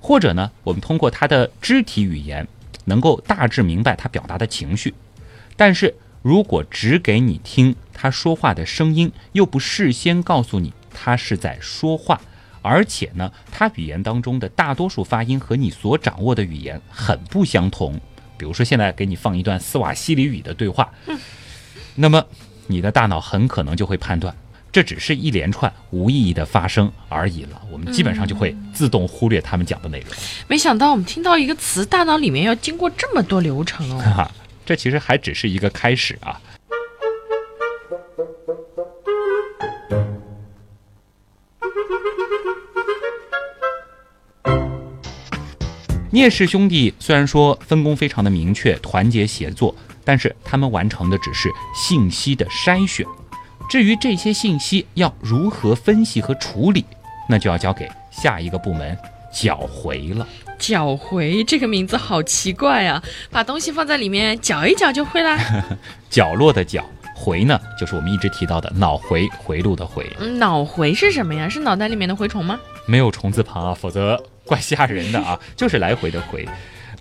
[0.00, 2.48] 或者呢，我们通过他的肢体语言
[2.86, 4.94] 能够大致明白他表达的情绪。
[5.56, 12.20] 但是如果只给你听他说话的声音，又不事先告诉你他是在说话，
[12.62, 18.00] 而且呢，他语言当中的大多数发音和你所掌握的语言很不相同。
[18.36, 20.92] 比如说，现在给你放一段斯瓦西里语的对话，
[21.94, 22.24] 那么
[22.66, 24.34] 你的大脑很可能就会判断，
[24.72, 27.62] 这只是一连串无意义的发生而已了。
[27.70, 30.08] 我们基本上就会自动忽略他们讲的内容。
[30.48, 34.02] 没想到我们听到一个词，大脑里面要经过这么多流程哦。
[34.02, 34.30] 哈哈，
[34.66, 36.40] 这其实还只是一个开始啊。
[46.14, 49.74] 聂氏兄弟虽然说分工非常的明确，团结协作，
[50.04, 53.04] 但是他们完成的只是信息的筛选。
[53.68, 56.84] 至于这些信息要如何分析和处理，
[57.28, 58.96] 那就要交给下一个部门
[59.32, 60.24] 缴回了。
[60.56, 65.36] 搅回这个名字好奇怪啊，把东西放在里面搅一搅就会啦。
[66.08, 71.48] 角落的角，回呢，就是我们一直提到的脑回回路的回，嗯脑回是什么呀？
[71.48, 72.60] 是脑袋里面的蛔虫吗？
[72.86, 76.48] 没有虫字旁啊，否则怪吓人的啊， 就是来回的回。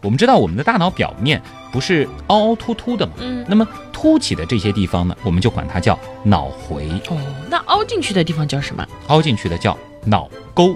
[0.02, 3.14] 我们知道我们的大脑表面不是凹凹凸凸的嘛？
[3.20, 7.18] 嗯，那么凸起的这些地方呢，我们就管它叫脑回，哦，
[7.50, 8.86] 那凹进去的地方叫什么？
[9.08, 10.76] 凹进去的叫脑沟。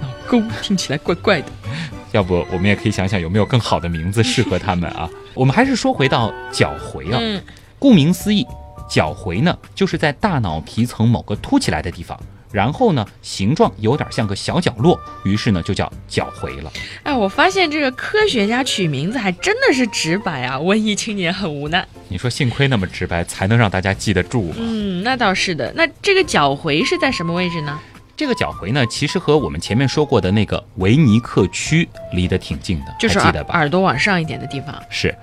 [0.00, 1.46] 脑沟，听起来怪怪的。
[2.12, 5.10] 要不我们也可以想想有没有更好的名字适合他们啊？
[5.34, 7.42] 我们还是说回到角回啊，嗯，
[7.80, 8.46] 顾名思义，
[8.88, 12.18] 角回呢就是在大脑皮层某个凸起来的地方，
[12.52, 16.72] 然后呢形状有点像个小角落，于是呢就叫角回了。
[17.02, 21.86] 哎，我发现这个科学家取名字还真的是直白啊，文艺青年很无奈。
[22.08, 24.56] 你说幸亏那么直白，才能让大家记得住嘛。
[24.58, 25.72] 嗯，那倒是的。
[25.74, 27.78] 那这个角回是在什么位置呢？
[28.16, 33.54] 这个角回呢，其实和我们前面说过的那个维尼克区离得挺近的，就是耳还记得吧？
[33.54, 34.74] 耳朵往上一点的地方。
[34.90, 35.14] 是，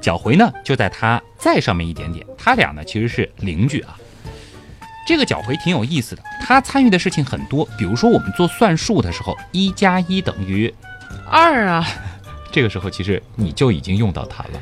[0.00, 3.97] 角回呢就在它再上面一点点，它俩呢其实是邻居啊。
[5.08, 10.72] 这个角回挺有意思的，它参与的事情很多，比如说我们做算术的时候，一加一等于，
[11.26, 11.82] 二啊，
[12.52, 14.60] 这个时候其实你就已经用到它了。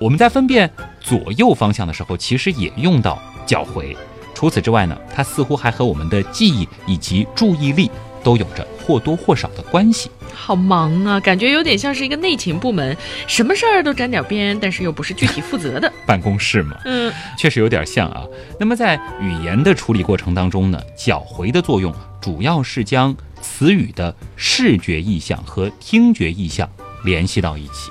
[0.00, 0.68] 我们在分辨
[1.00, 3.96] 左右方向的时候，其实也用到角回。
[4.34, 7.88] 除此之外呢，它似乎还和我们的记忆以及注意力
[8.22, 10.10] 都有着或多或少的关系。
[10.34, 15.92] 好忙啊，感觉有点像是一个内勤部门，什么事儿都沾点边，但是又不是具体负责的。
[16.06, 18.24] 办公室嘛，嗯，确实有点像啊。
[18.58, 26.68] 那么在语言的处理过程当中呢，角回的作用主要是将词语的视觉意象和听觉意象
[27.04, 27.90] 联系到一起。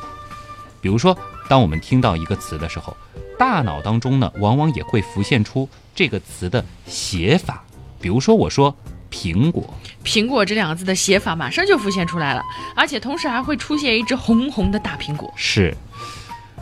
[0.81, 1.15] 比如说，
[1.47, 2.97] 当我们听到一个词的时候，
[3.37, 7.63] 大脑当中呢，往往也会浮现出这个词的写法。
[7.99, 8.75] 比如说，我说
[9.11, 9.71] 苹果，
[10.03, 12.41] 苹果这两个字的写法马上就浮现出来了，
[12.75, 15.31] 而且同时还会出现一只红红的大苹果。
[15.35, 15.75] 是，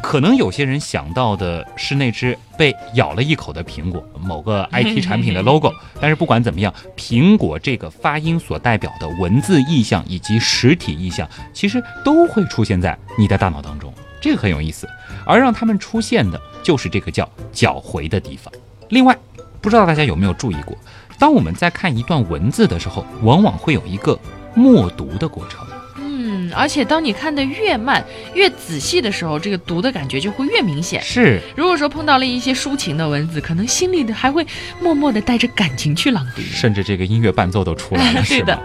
[0.01, 5.71] 可能有些人想到的是那只被咬了一口的苹果，某个 IT 产品的 logo。
[6.01, 14.87] 但是不管怎么样，苹果这个发音所代表的文字意象以及实体意象，其实都会出现在你的大脑当中，这个很有意思。
[15.25, 18.51] 而让他们出现的就是这个叫脚回的地方。
[18.89, 19.15] 另外，
[19.61, 20.75] 不知道大家有没有注意过，
[21.19, 24.17] 当我们在看一段文字的时候，往往会有一个
[24.55, 25.67] 默读的过程。
[25.97, 28.03] 嗯，而且当你看得越慢、
[28.33, 31.01] 越仔细的时候，这个读的感觉就会越明显。
[31.01, 34.45] 是，如果说碰到了一些抒情的文字，可能心里的还会
[34.81, 36.41] 默默的带着感情去朗读。
[36.41, 38.57] 甚至这个音乐伴奏都出来了， 是的？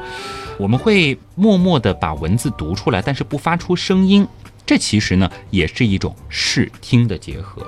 [0.57, 4.27] 我们会默默的把文字读出来，但是不发出声音，
[4.64, 7.67] 这其实呢也是一种视听的结合。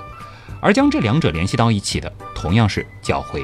[0.60, 3.42] 而将这两者联系到一起的，同样是脚回。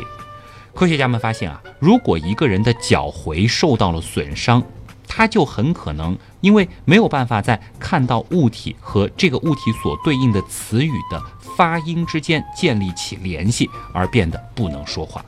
[0.75, 4.63] 科学家们发现啊，如果一个人的脚回受到了损伤，
[5.07, 11.23] 他就很可能因为没有办法在看到物体和这个物体所对应的词语的
[11.57, 15.23] 发音之间建立起联系，而变得不能说话。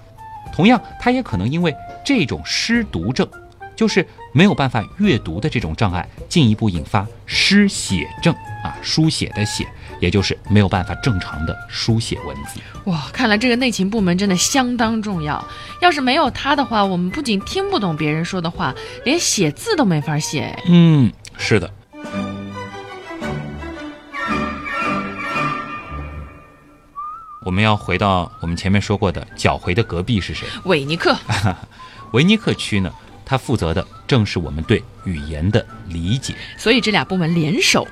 [0.55, 3.29] 同样，他也可能因为这种失读症，
[3.77, 9.69] 就是没有办法阅读的这种障碍，进一步引发失写症啊，书写的写，
[10.01, 12.61] 也就是没有办法正常的书写文字。
[12.85, 15.43] 哇，看来这个内勤部门真的相当重要。
[15.81, 20.59] 要是没有它的话，我们不仅听不懂别人说的话，连写字都没法写。
[20.69, 21.71] 嗯，是的。
[27.45, 30.49] 我们要回到我们前面说过的脚回的隔壁是谁？
[30.65, 31.15] 维尼克，
[32.13, 32.91] 维尼克区呢？
[33.27, 36.35] 他负责的正是我们对语言的理解。
[36.59, 37.87] 所以这俩部门联手。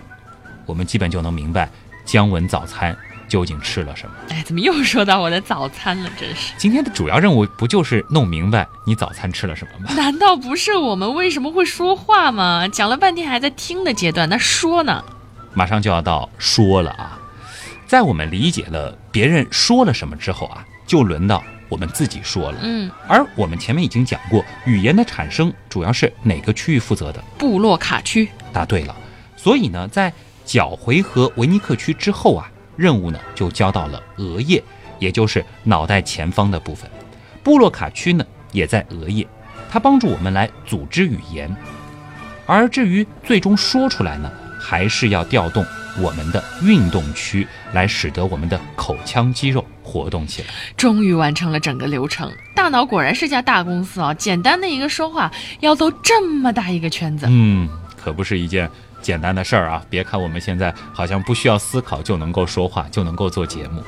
[0.67, 1.71] 我们基本就能明白
[2.05, 2.97] 姜文早餐
[3.29, 4.15] 究竟吃了什么。
[4.31, 6.11] 哎，怎么又说到我的早餐了？
[6.19, 9.95] 真是，今天的主要任务不就是弄明白你早餐吃了什么吗？
[9.95, 12.69] 难道不是我们为什么会说话吗？
[12.69, 15.03] 讲了半天还在听的阶段，那说呢？
[15.55, 17.19] 马上就要到说了啊，
[17.87, 22.59] 在我们理解了别人说了什么之后啊，就轮到我们自己说了。
[22.63, 27.23] 嗯，而我们前面已经讲过，语言的产生主要是哪个区域负责的？
[27.39, 28.29] 布洛卡区。
[28.53, 28.97] 答对了。
[29.37, 30.13] 所以呢，在
[30.53, 34.63] 脚回合维尼克区之后啊，任务呢就交到了额叶，
[34.99, 36.91] 也就是脑袋前方的部分。
[37.43, 39.27] 布洛卡区呢也在额叶，
[39.71, 41.51] 它帮助我们来组织语言。
[42.45, 45.65] 而至于最终说出来呢，还是要调动
[45.99, 50.49] 我们的运动区，来使得我们的口腔肌肉活动起来。
[50.77, 52.31] 终于完成了整个流程。
[52.55, 54.13] 大脑果然是家大公司啊！
[54.13, 57.25] 简单的一个说话，要走这么大一个圈子。
[57.27, 58.71] 嗯，可不是一件
[59.03, 59.85] 简单的事儿啊！
[59.91, 63.83] 别看我们现在好像不需要思考就能够说话，就能够做节目。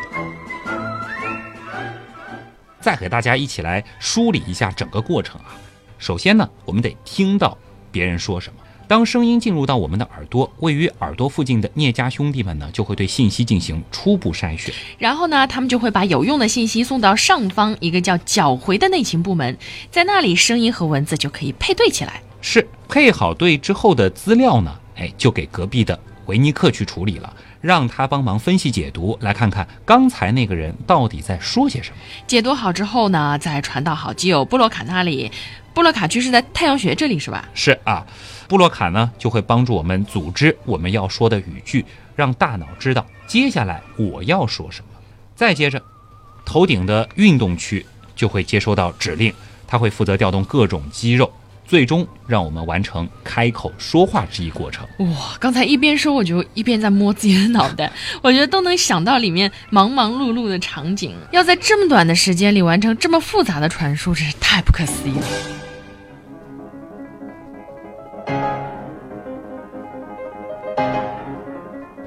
[2.81, 5.57] 再和大家一起来梳理一下整个过程啊。
[5.97, 7.57] 首先呢，我们得听到
[7.91, 8.61] 别人说什么。
[8.87, 14.75] 当声音进入到我们的耳朵，位于耳朵附近的聂家兄弟们呢，就会对信息进行初步筛选。
[14.99, 19.57] 然后呢，他们就会把有用的信息送到上方一个叫缴回的内勤部门，
[19.91, 22.21] 在那里声音和文字就可以配对起来。
[22.43, 31.97] 是配好对之后的资料呢，哎，就给隔壁的维尼克去处理了，让他帮忙分析解读，来看看刚才那个人到底在说些什么。
[32.27, 35.31] 解读好之后呢，再传到好基友布洛卡那里。
[35.75, 37.49] 布洛卡区是在太阳穴这里是吧？
[37.53, 38.07] 是啊，
[38.47, 44.87] 布洛卡呢就会帮助我们组织我们要说的语句，让大脑知道接下来我要说什么。
[45.35, 45.83] 再接着，
[46.45, 49.35] 头顶的运动区就会接收到指令，
[49.67, 51.33] 它会负责调动各种肌肉，
[51.65, 54.87] 最终让我们完成开口说话这一过程。
[54.99, 57.91] 哇，刚才一边说我就一边在摸自己的脑袋，
[58.23, 61.17] 我觉得都能想到里面忙忙碌碌的场景。
[61.33, 65.27] 要在这么短的时间里完成这么复杂的传输，真是太不可思议了。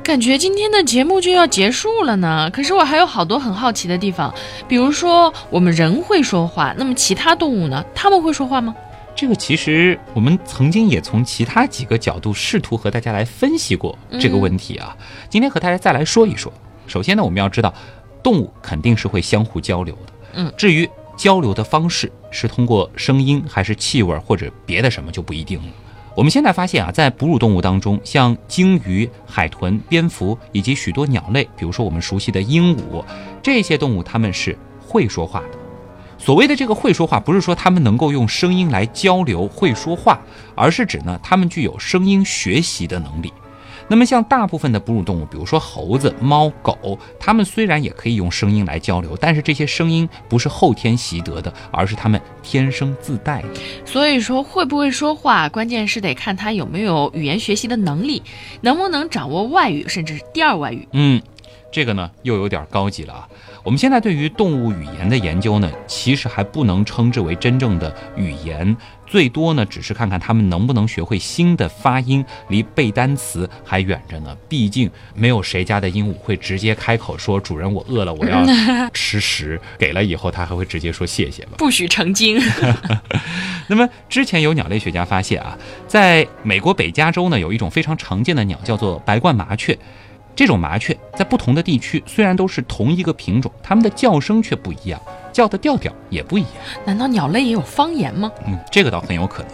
[0.04, 4.34] 感觉今天的节目就要结束了呢，可是我还有好多很好奇的地方，
[4.66, 7.84] 比如说我们人会说话，那么其他动物呢？
[7.94, 8.74] 他们会说话吗？
[9.18, 14.96] 这个其实我们曾经也从其他几个角度试图和大家来分析过这个问题啊。
[15.28, 16.54] 今天和大家再来说一说。
[16.86, 17.74] 首先呢，我们要知道，
[18.22, 20.14] 动物肯定是会相互交流的。
[20.34, 20.88] 嗯，至于
[21.18, 25.66] 交流的方式是通过声音还是气味或者别的什么就不一定了。
[26.16, 33.04] 我们现在发现啊，在哺乳动物当中，像鲸鱼、海豚、蝙蝠以及许多鸟类，比如说我们熟悉的鹦鹉，
[33.42, 35.67] 这些动物它们是会说话的。
[36.18, 40.20] 所谓的这个会说话，不是说他们能够用声音来交流会说话，
[40.56, 43.32] 而是指呢，他们具有声音学习的能力。
[43.90, 53.48] 那么，像大部分的哺乳动物，比如说猴子、猫、狗，它们虽然也可以用声音来交流，但是这些声音不是后天习得的，而是它们天生自带的。
[53.86, 58.22] 所以说，会不会说话，关键是得看它有没有语言学习的能力，
[58.60, 60.86] 能不能掌握外语，甚至是第二外语。
[60.92, 61.22] 嗯，
[61.72, 63.30] 这个呢又有点高级了啊。
[63.68, 68.74] 我们现在对于动物语言的研究呢，其实还不能称之为真正的语言，
[69.06, 74.34] 最多呢只是看看它们能不能学会新的发音，离背单词还远着呢。
[74.48, 78.46] 毕竟没有谁家的鹦鹉会直接开口说：“主人，我饿了，我要
[78.94, 81.56] 吃食。”给了以后，它还会直接说谢谢吧。
[81.58, 82.42] 不许成精。
[83.68, 85.58] 那么之前有鸟类学家发现啊，
[85.90, 89.78] 在美国北加州呢，有一种非常常见的鸟叫做白冠麻雀。
[90.38, 95.02] 这种麻雀在不同的地区虽然都是同一个品种，它们的叫声却不一样，
[95.34, 96.52] 叫的调调也不一样。
[96.86, 98.32] 难道鸟类也有方言吗？
[98.46, 99.52] 嗯，这个倒很有可能。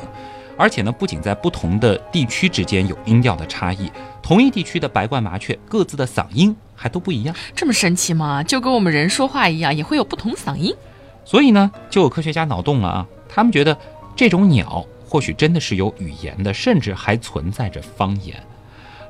[0.57, 3.89] 而且呢，不仅在不同的地区之间有音调的差异，
[4.21, 7.33] 同一地区的白冠麻雀各自的嗓音还都不一样。
[7.55, 8.43] 这么神奇吗？
[8.43, 10.75] 就跟我们人说话一样，也会有不同嗓音。
[11.23, 13.77] 所以呢，就有科学家脑洞了啊，他们觉得
[14.17, 18.35] 这种鸟或许真的是有语言的，甚至还存在着方言。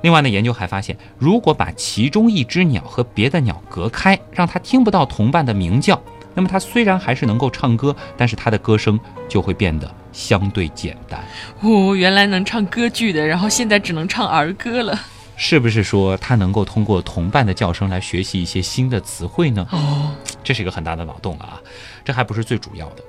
[0.04, 5.98] 另外呢，研究还发现，如果把其中一只鸟和别的鸟隔开，让它听不到同伴的鸣叫，
[6.34, 9.00] 那么它虽然还是能够唱歌，但是它的歌声
[9.30, 11.24] 就会变得相对简单。
[11.62, 15.00] 哦，原来能唱歌剧的，然后现在只能唱儿歌了。
[15.38, 19.66] 是不是说它能够通过同伴的叫声来学习一些新的词汇呢？
[19.72, 20.12] 哦，
[20.44, 21.62] 这是一个很大的脑洞了啊！
[22.04, 23.04] 这还不是最主要的，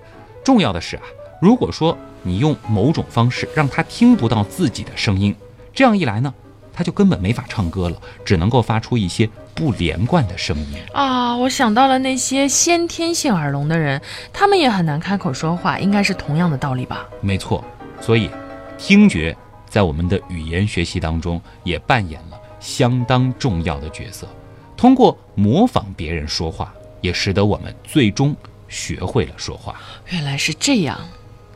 [0.45, 1.03] 重要的是啊，
[1.43, 5.35] 如果说你用某种方式让它听不到自己的声音，
[5.75, 6.33] 这样一来呢？
[6.75, 11.37] 他就根本没法唱歌了，只能够发出一些不连贯的声音啊！
[11.37, 14.01] 我想到了那些先天性耳聋的人，
[14.33, 17.07] 他们也很难开口说话，应该是同样的道理吧？
[17.20, 17.64] 没错，
[18.01, 18.29] 所以
[18.77, 19.37] 听觉
[19.68, 24.29] 在我们的语言学习当中也扮演了相当重要的角色。
[24.77, 28.35] 通过模仿别人说话，也使得我们最终
[28.68, 29.77] 学会了说话。
[30.11, 30.99] 原来是这样，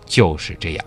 [0.06, 0.84] 就是这样。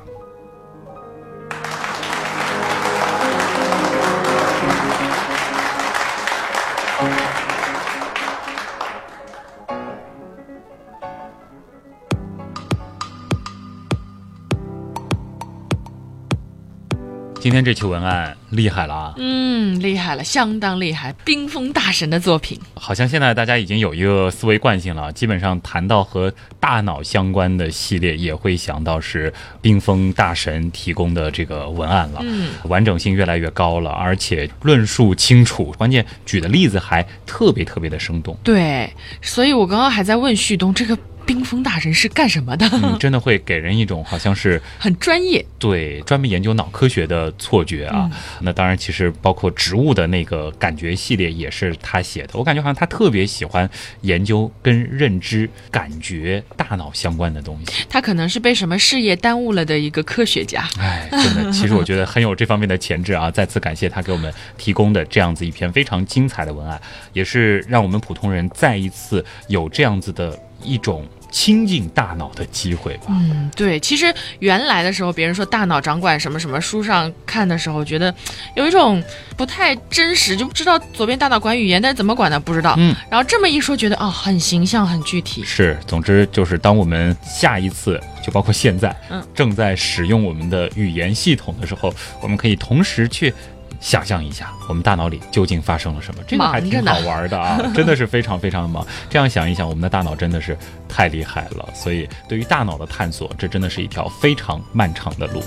[17.41, 19.13] 今天这期文案厉害了啊！
[19.17, 22.59] 嗯，厉害了，相当厉害，冰封大神的作品。
[22.75, 32.19] 好像现在大家已经有一个思维惯性了，基本上谈到和大脑相关的系列，也会想到是冰封大神提供的这个文案了。
[32.21, 38.37] 嗯，完整性越来越高了，而且论述清楚，关键举的例子还特别特别的生动。
[38.43, 38.87] 对，
[39.19, 40.95] 所以我刚刚还在问旭东这个。
[41.25, 42.67] 冰封大神是干什么的？
[42.73, 48.09] 嗯， 真的会给人一种好像是很专业，对，专门研究脑科学的错觉啊。
[48.41, 52.29] 那当然，其实包括植物的那个感觉系列也是他写的。
[52.33, 53.69] 我感觉好像他特别喜欢
[54.01, 57.85] 研究跟认知、感觉、大脑相关的东西。
[57.89, 60.67] 他可能是被什么事业耽误了的一个科学家。
[60.79, 63.29] 哎，真的，其实我觉得很有这方面的潜质啊。
[63.31, 66.81] 再次感谢他给我们提供的这样子一篇非常精彩的文案，
[67.13, 70.37] 也是让我们普通人再一次有这样子的。
[70.63, 73.05] 一种亲近大脑的机会吧。
[73.09, 78.13] 嗯，对，其实原来的时候，别人说大脑掌管什么什么，书上看的时候，觉得
[78.55, 79.01] 有一种
[79.37, 82.75] 不太真实，就不知道左边大脑管语言，但是怎么管的不知道。
[82.77, 85.43] 嗯，然后这么一说，觉得啊，很形象，很具体。
[85.43, 93.33] 是，总之就是当我们下一次，就包括现在，嗯，正在使用我们的语言系统的时候，我们可以同时去。
[93.81, 96.23] 想象一下，我们大脑里究竟发生了什么？
[96.27, 98.85] 这个还挺好玩的啊， 真的是非常非常的忙。
[99.09, 100.55] 这样想一想，我们的大脑真的是
[100.87, 101.67] 太厉害了。
[101.73, 105.41] 所以，对于大脑的探索，这真的是一条非常漫长的路。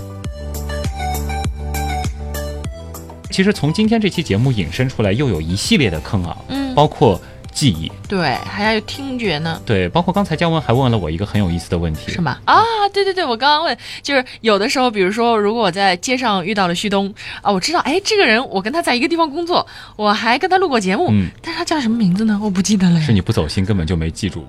[3.31, 7.19] 其实，从今天这期节目引申出来，又有一系列的坑啊，嗯，包括。
[7.55, 9.63] 记忆对，还要有听觉呢。
[9.65, 12.39] 对，包括刚才姜文还问了我一个很有意思的问题，是吗？
[12.45, 12.61] 啊，
[12.93, 19.65] 对对对，我刚刚问，就是有的时候，比如说，如果我在街上遇到了旭东啊，我知道，哎，这个人我跟他在一个地方工作，
[19.97, 22.39] 我还跟他录过节目，嗯，但是他叫什么名字呢？
[22.43, 23.01] 我不记得了。
[23.01, 24.45] 是你不走心，根本就没记住，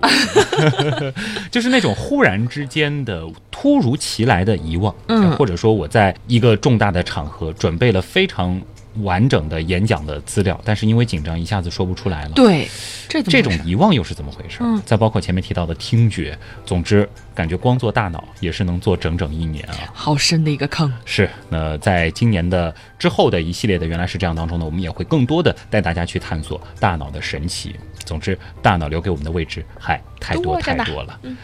[1.50, 8.60] 就是那种忽然之间的、突如其来的遗忘，嗯，或者说我在一个重大的场合准备了非常。
[9.02, 12.30] 完整的演讲的资料，但是因为紧张一下子说不出来了。
[12.30, 12.68] 对，
[13.08, 14.58] 这这种遗忘又是怎么回事？
[14.60, 20.92] 嗯，再包括前面提到的听觉，总之感觉光做大脑也是能做整整一年啊，好深的一个坑。
[21.04, 27.76] 是，那在今年的之后的一系列的原来是这样当中呢，我们也会更多的带大家去探索大脑的神奇。
[28.04, 31.18] 总之，大脑留给我们的位置还太多太多了。
[31.22, 31.36] 嗯。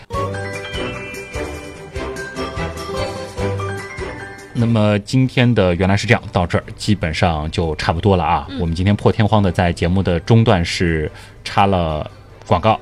[4.54, 8.46] 那么今天的原来是这样，到这儿基本上就差不多了啊。
[8.60, 11.10] 我们今天破天荒的在节目的中段是
[11.42, 12.08] 插了
[12.46, 12.78] 广告，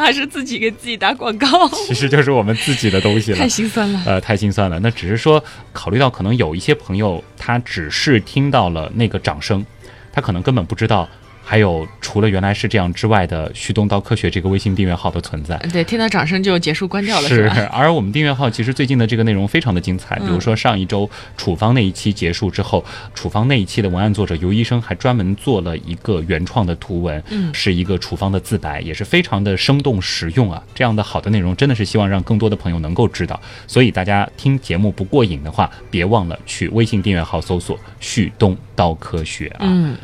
[0.00, 3.48] 还 是自己给自己打广告，其实就是我们自己的东西了太。
[3.48, 4.02] 心酸了。
[4.06, 4.78] 呃，太心酸了。
[4.80, 9.64] 那只是说，考虑到可能有一些朋友，他只是听到了那个掌声，
[10.12, 11.08] 他可能根本不知道
[11.48, 15.56] 还有除了原来是这样之外的旭东刀科学这个微信订阅号的存在。
[15.72, 22.84] 对，听到掌声就结束关掉了，是吧？，而我们订阅号其实最近的这个内容非常的精彩，比如说上一周处方那一期结束之后，
[23.14, 30.62] 处方那一期的文案作者尤医生还专门做了一个原创的图文，嗯是一个处方的自白，也是非常的生动实用啊。
[30.74, 39.60] 这样的好的内容真的是希望让更多的朋友能够知道，所以大家听节目不过瘾的话，别忘了去微信订阅号搜索“旭东刀科学”啊。
[39.62, 39.96] 嗯，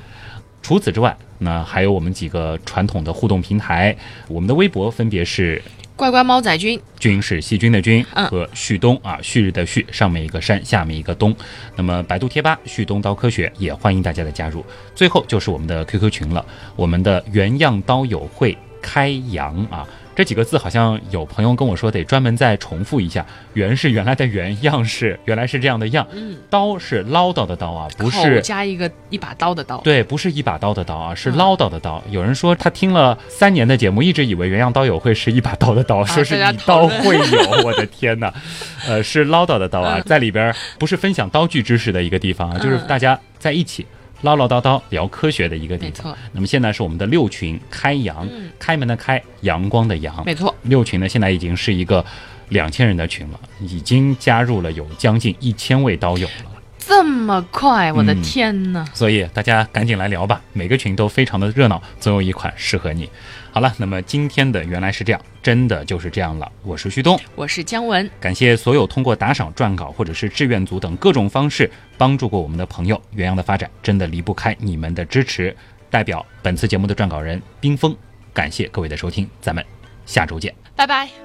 [0.62, 3.96] 除此之外，那还有我们几个传统的互动平台，
[4.28, 5.60] 我们的微博分别是
[5.96, 11.34] 乖乖猫仔君，君是细菌的菌嗯和旭东啊，旭日的旭，上面一个山，下面一个东。
[11.76, 14.64] 那么百度贴吧旭东刀科学也欢迎大家的加入。
[14.94, 19.86] 最后就是我们的 QQ 群了，我们的原样刀友会开阳啊。
[20.14, 32.02] 这几个字好像有朋友跟我说得专门再重复一下，原是原来的原，样是原来是这样的样，嗯，刀是唠叨的刀啊，不是加一个一把刀的刀，对，不是一把刀的刀啊，是嗯唠叨的刀。
[32.10, 38.32] 有人说他听了三年的节目，一直以为原样刀友会是一把刀的刀，说是以刀会友，我的天哪！
[38.86, 43.86] 呃，是唠叨的刀啊嗯，在里边不是分享刀具知识的一个地方啊，就是嗯大家在一起。
[44.24, 46.16] 唠唠叨叨聊科学的一个地方。
[46.32, 50.24] 那么现在是我们的六群开阳，嗯开门的开，阳光的阳。
[50.24, 52.04] 没错，六群呢，现在已经是一个
[52.48, 56.50] 两千人的群了，已经加入了有将近一千位刀友了。
[56.78, 58.84] 这么快，我的嗯天呐！
[58.92, 63.08] 所以大家赶紧来聊吧，每个群都非常的热闹，总有一款适合你。
[63.54, 66.50] 好了，那么今天的原来是这样，真的就是这样了。
[66.64, 73.00] 我是旭东，我是姜文，感谢所有通过打赏、撰稿或者是志愿组等各种方式帮助过我们的朋友。
[73.12, 75.56] 原阳的发展真的离不开你们的支持。
[75.88, 77.96] 代表本次节目的撰稿人冰峰，
[78.32, 79.64] 感谢各位的收听，咱们
[80.04, 80.52] 下周见。
[80.74, 81.23] 拜拜。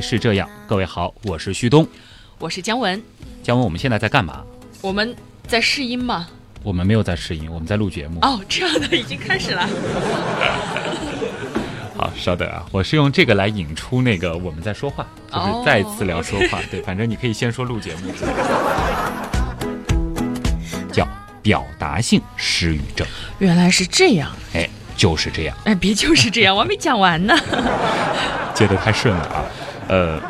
[0.00, 1.86] 是这样，各位好，我是旭东。
[2.38, 3.00] 我是姜文，
[3.42, 4.42] 姜文，我们现在在干嘛？
[4.80, 5.14] 我们
[5.46, 6.28] 在试音吗？
[6.62, 8.18] 我们没有在试音，我们在录节目。
[8.22, 9.68] 哦，这样的已经开始了。
[11.96, 16.60] 好，稍等啊，我是用这个来引出那个我们在说话，就是哦再次聊说话。
[16.70, 18.10] 对，反正你可以先说录节目
[20.90, 21.06] 叫
[21.42, 23.06] 表达性失语症。
[23.38, 27.36] 原来是这样，哎，就是这样，哎，别就是这样，我还没讲完呢。
[28.54, 29.44] 接的太顺了啊。
[29.90, 30.20] 呃，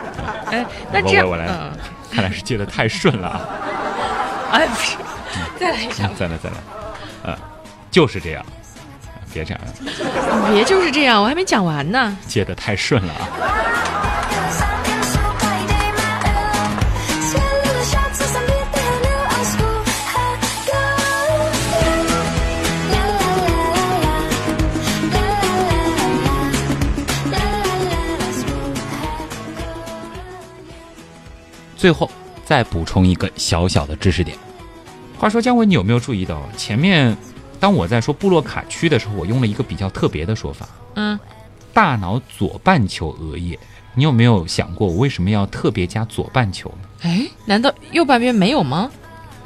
[0.51, 1.71] 哎，那这样，我我来嗯，
[2.11, 3.41] 看来是接的太顺了啊。
[4.53, 4.97] 哎，不是，
[5.59, 6.57] 再来一下嗯，再来再来，
[7.25, 7.37] 呃，
[7.91, 8.45] 就是这样，
[9.33, 9.61] 别这样，
[10.53, 12.17] 别就是这样，我还没讲完呢。
[12.27, 13.29] 接的太顺了啊。
[31.81, 32.11] 最后
[32.45, 34.37] 再补充一个小小的知识点。
[35.17, 37.17] 话说姜文，你有没有注意到前面，
[37.59, 41.19] 当我在说布洛卡区的时候，我用了一个比较特别的说法嗯，——
[41.73, 43.59] 大脑左半球额叶。
[43.95, 46.89] 你有没有想过，我为什么要特别加左半球呢？
[47.01, 48.91] 哎，难道右半边没有吗？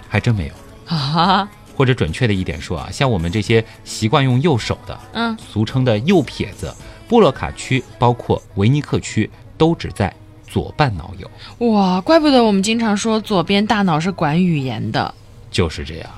[0.08, 0.92] 还真没有。
[0.92, 6.74] 啊，或者准确的一点说啊，像我们这些习惯用右手的，嗯，俗称的右撇子，
[7.06, 10.12] 布洛卡区包括维尼克区都只在
[10.54, 15.12] 左半脑有，哇，怪不得我们经常说左边大脑是管语言的。
[15.50, 16.08] 就是这样。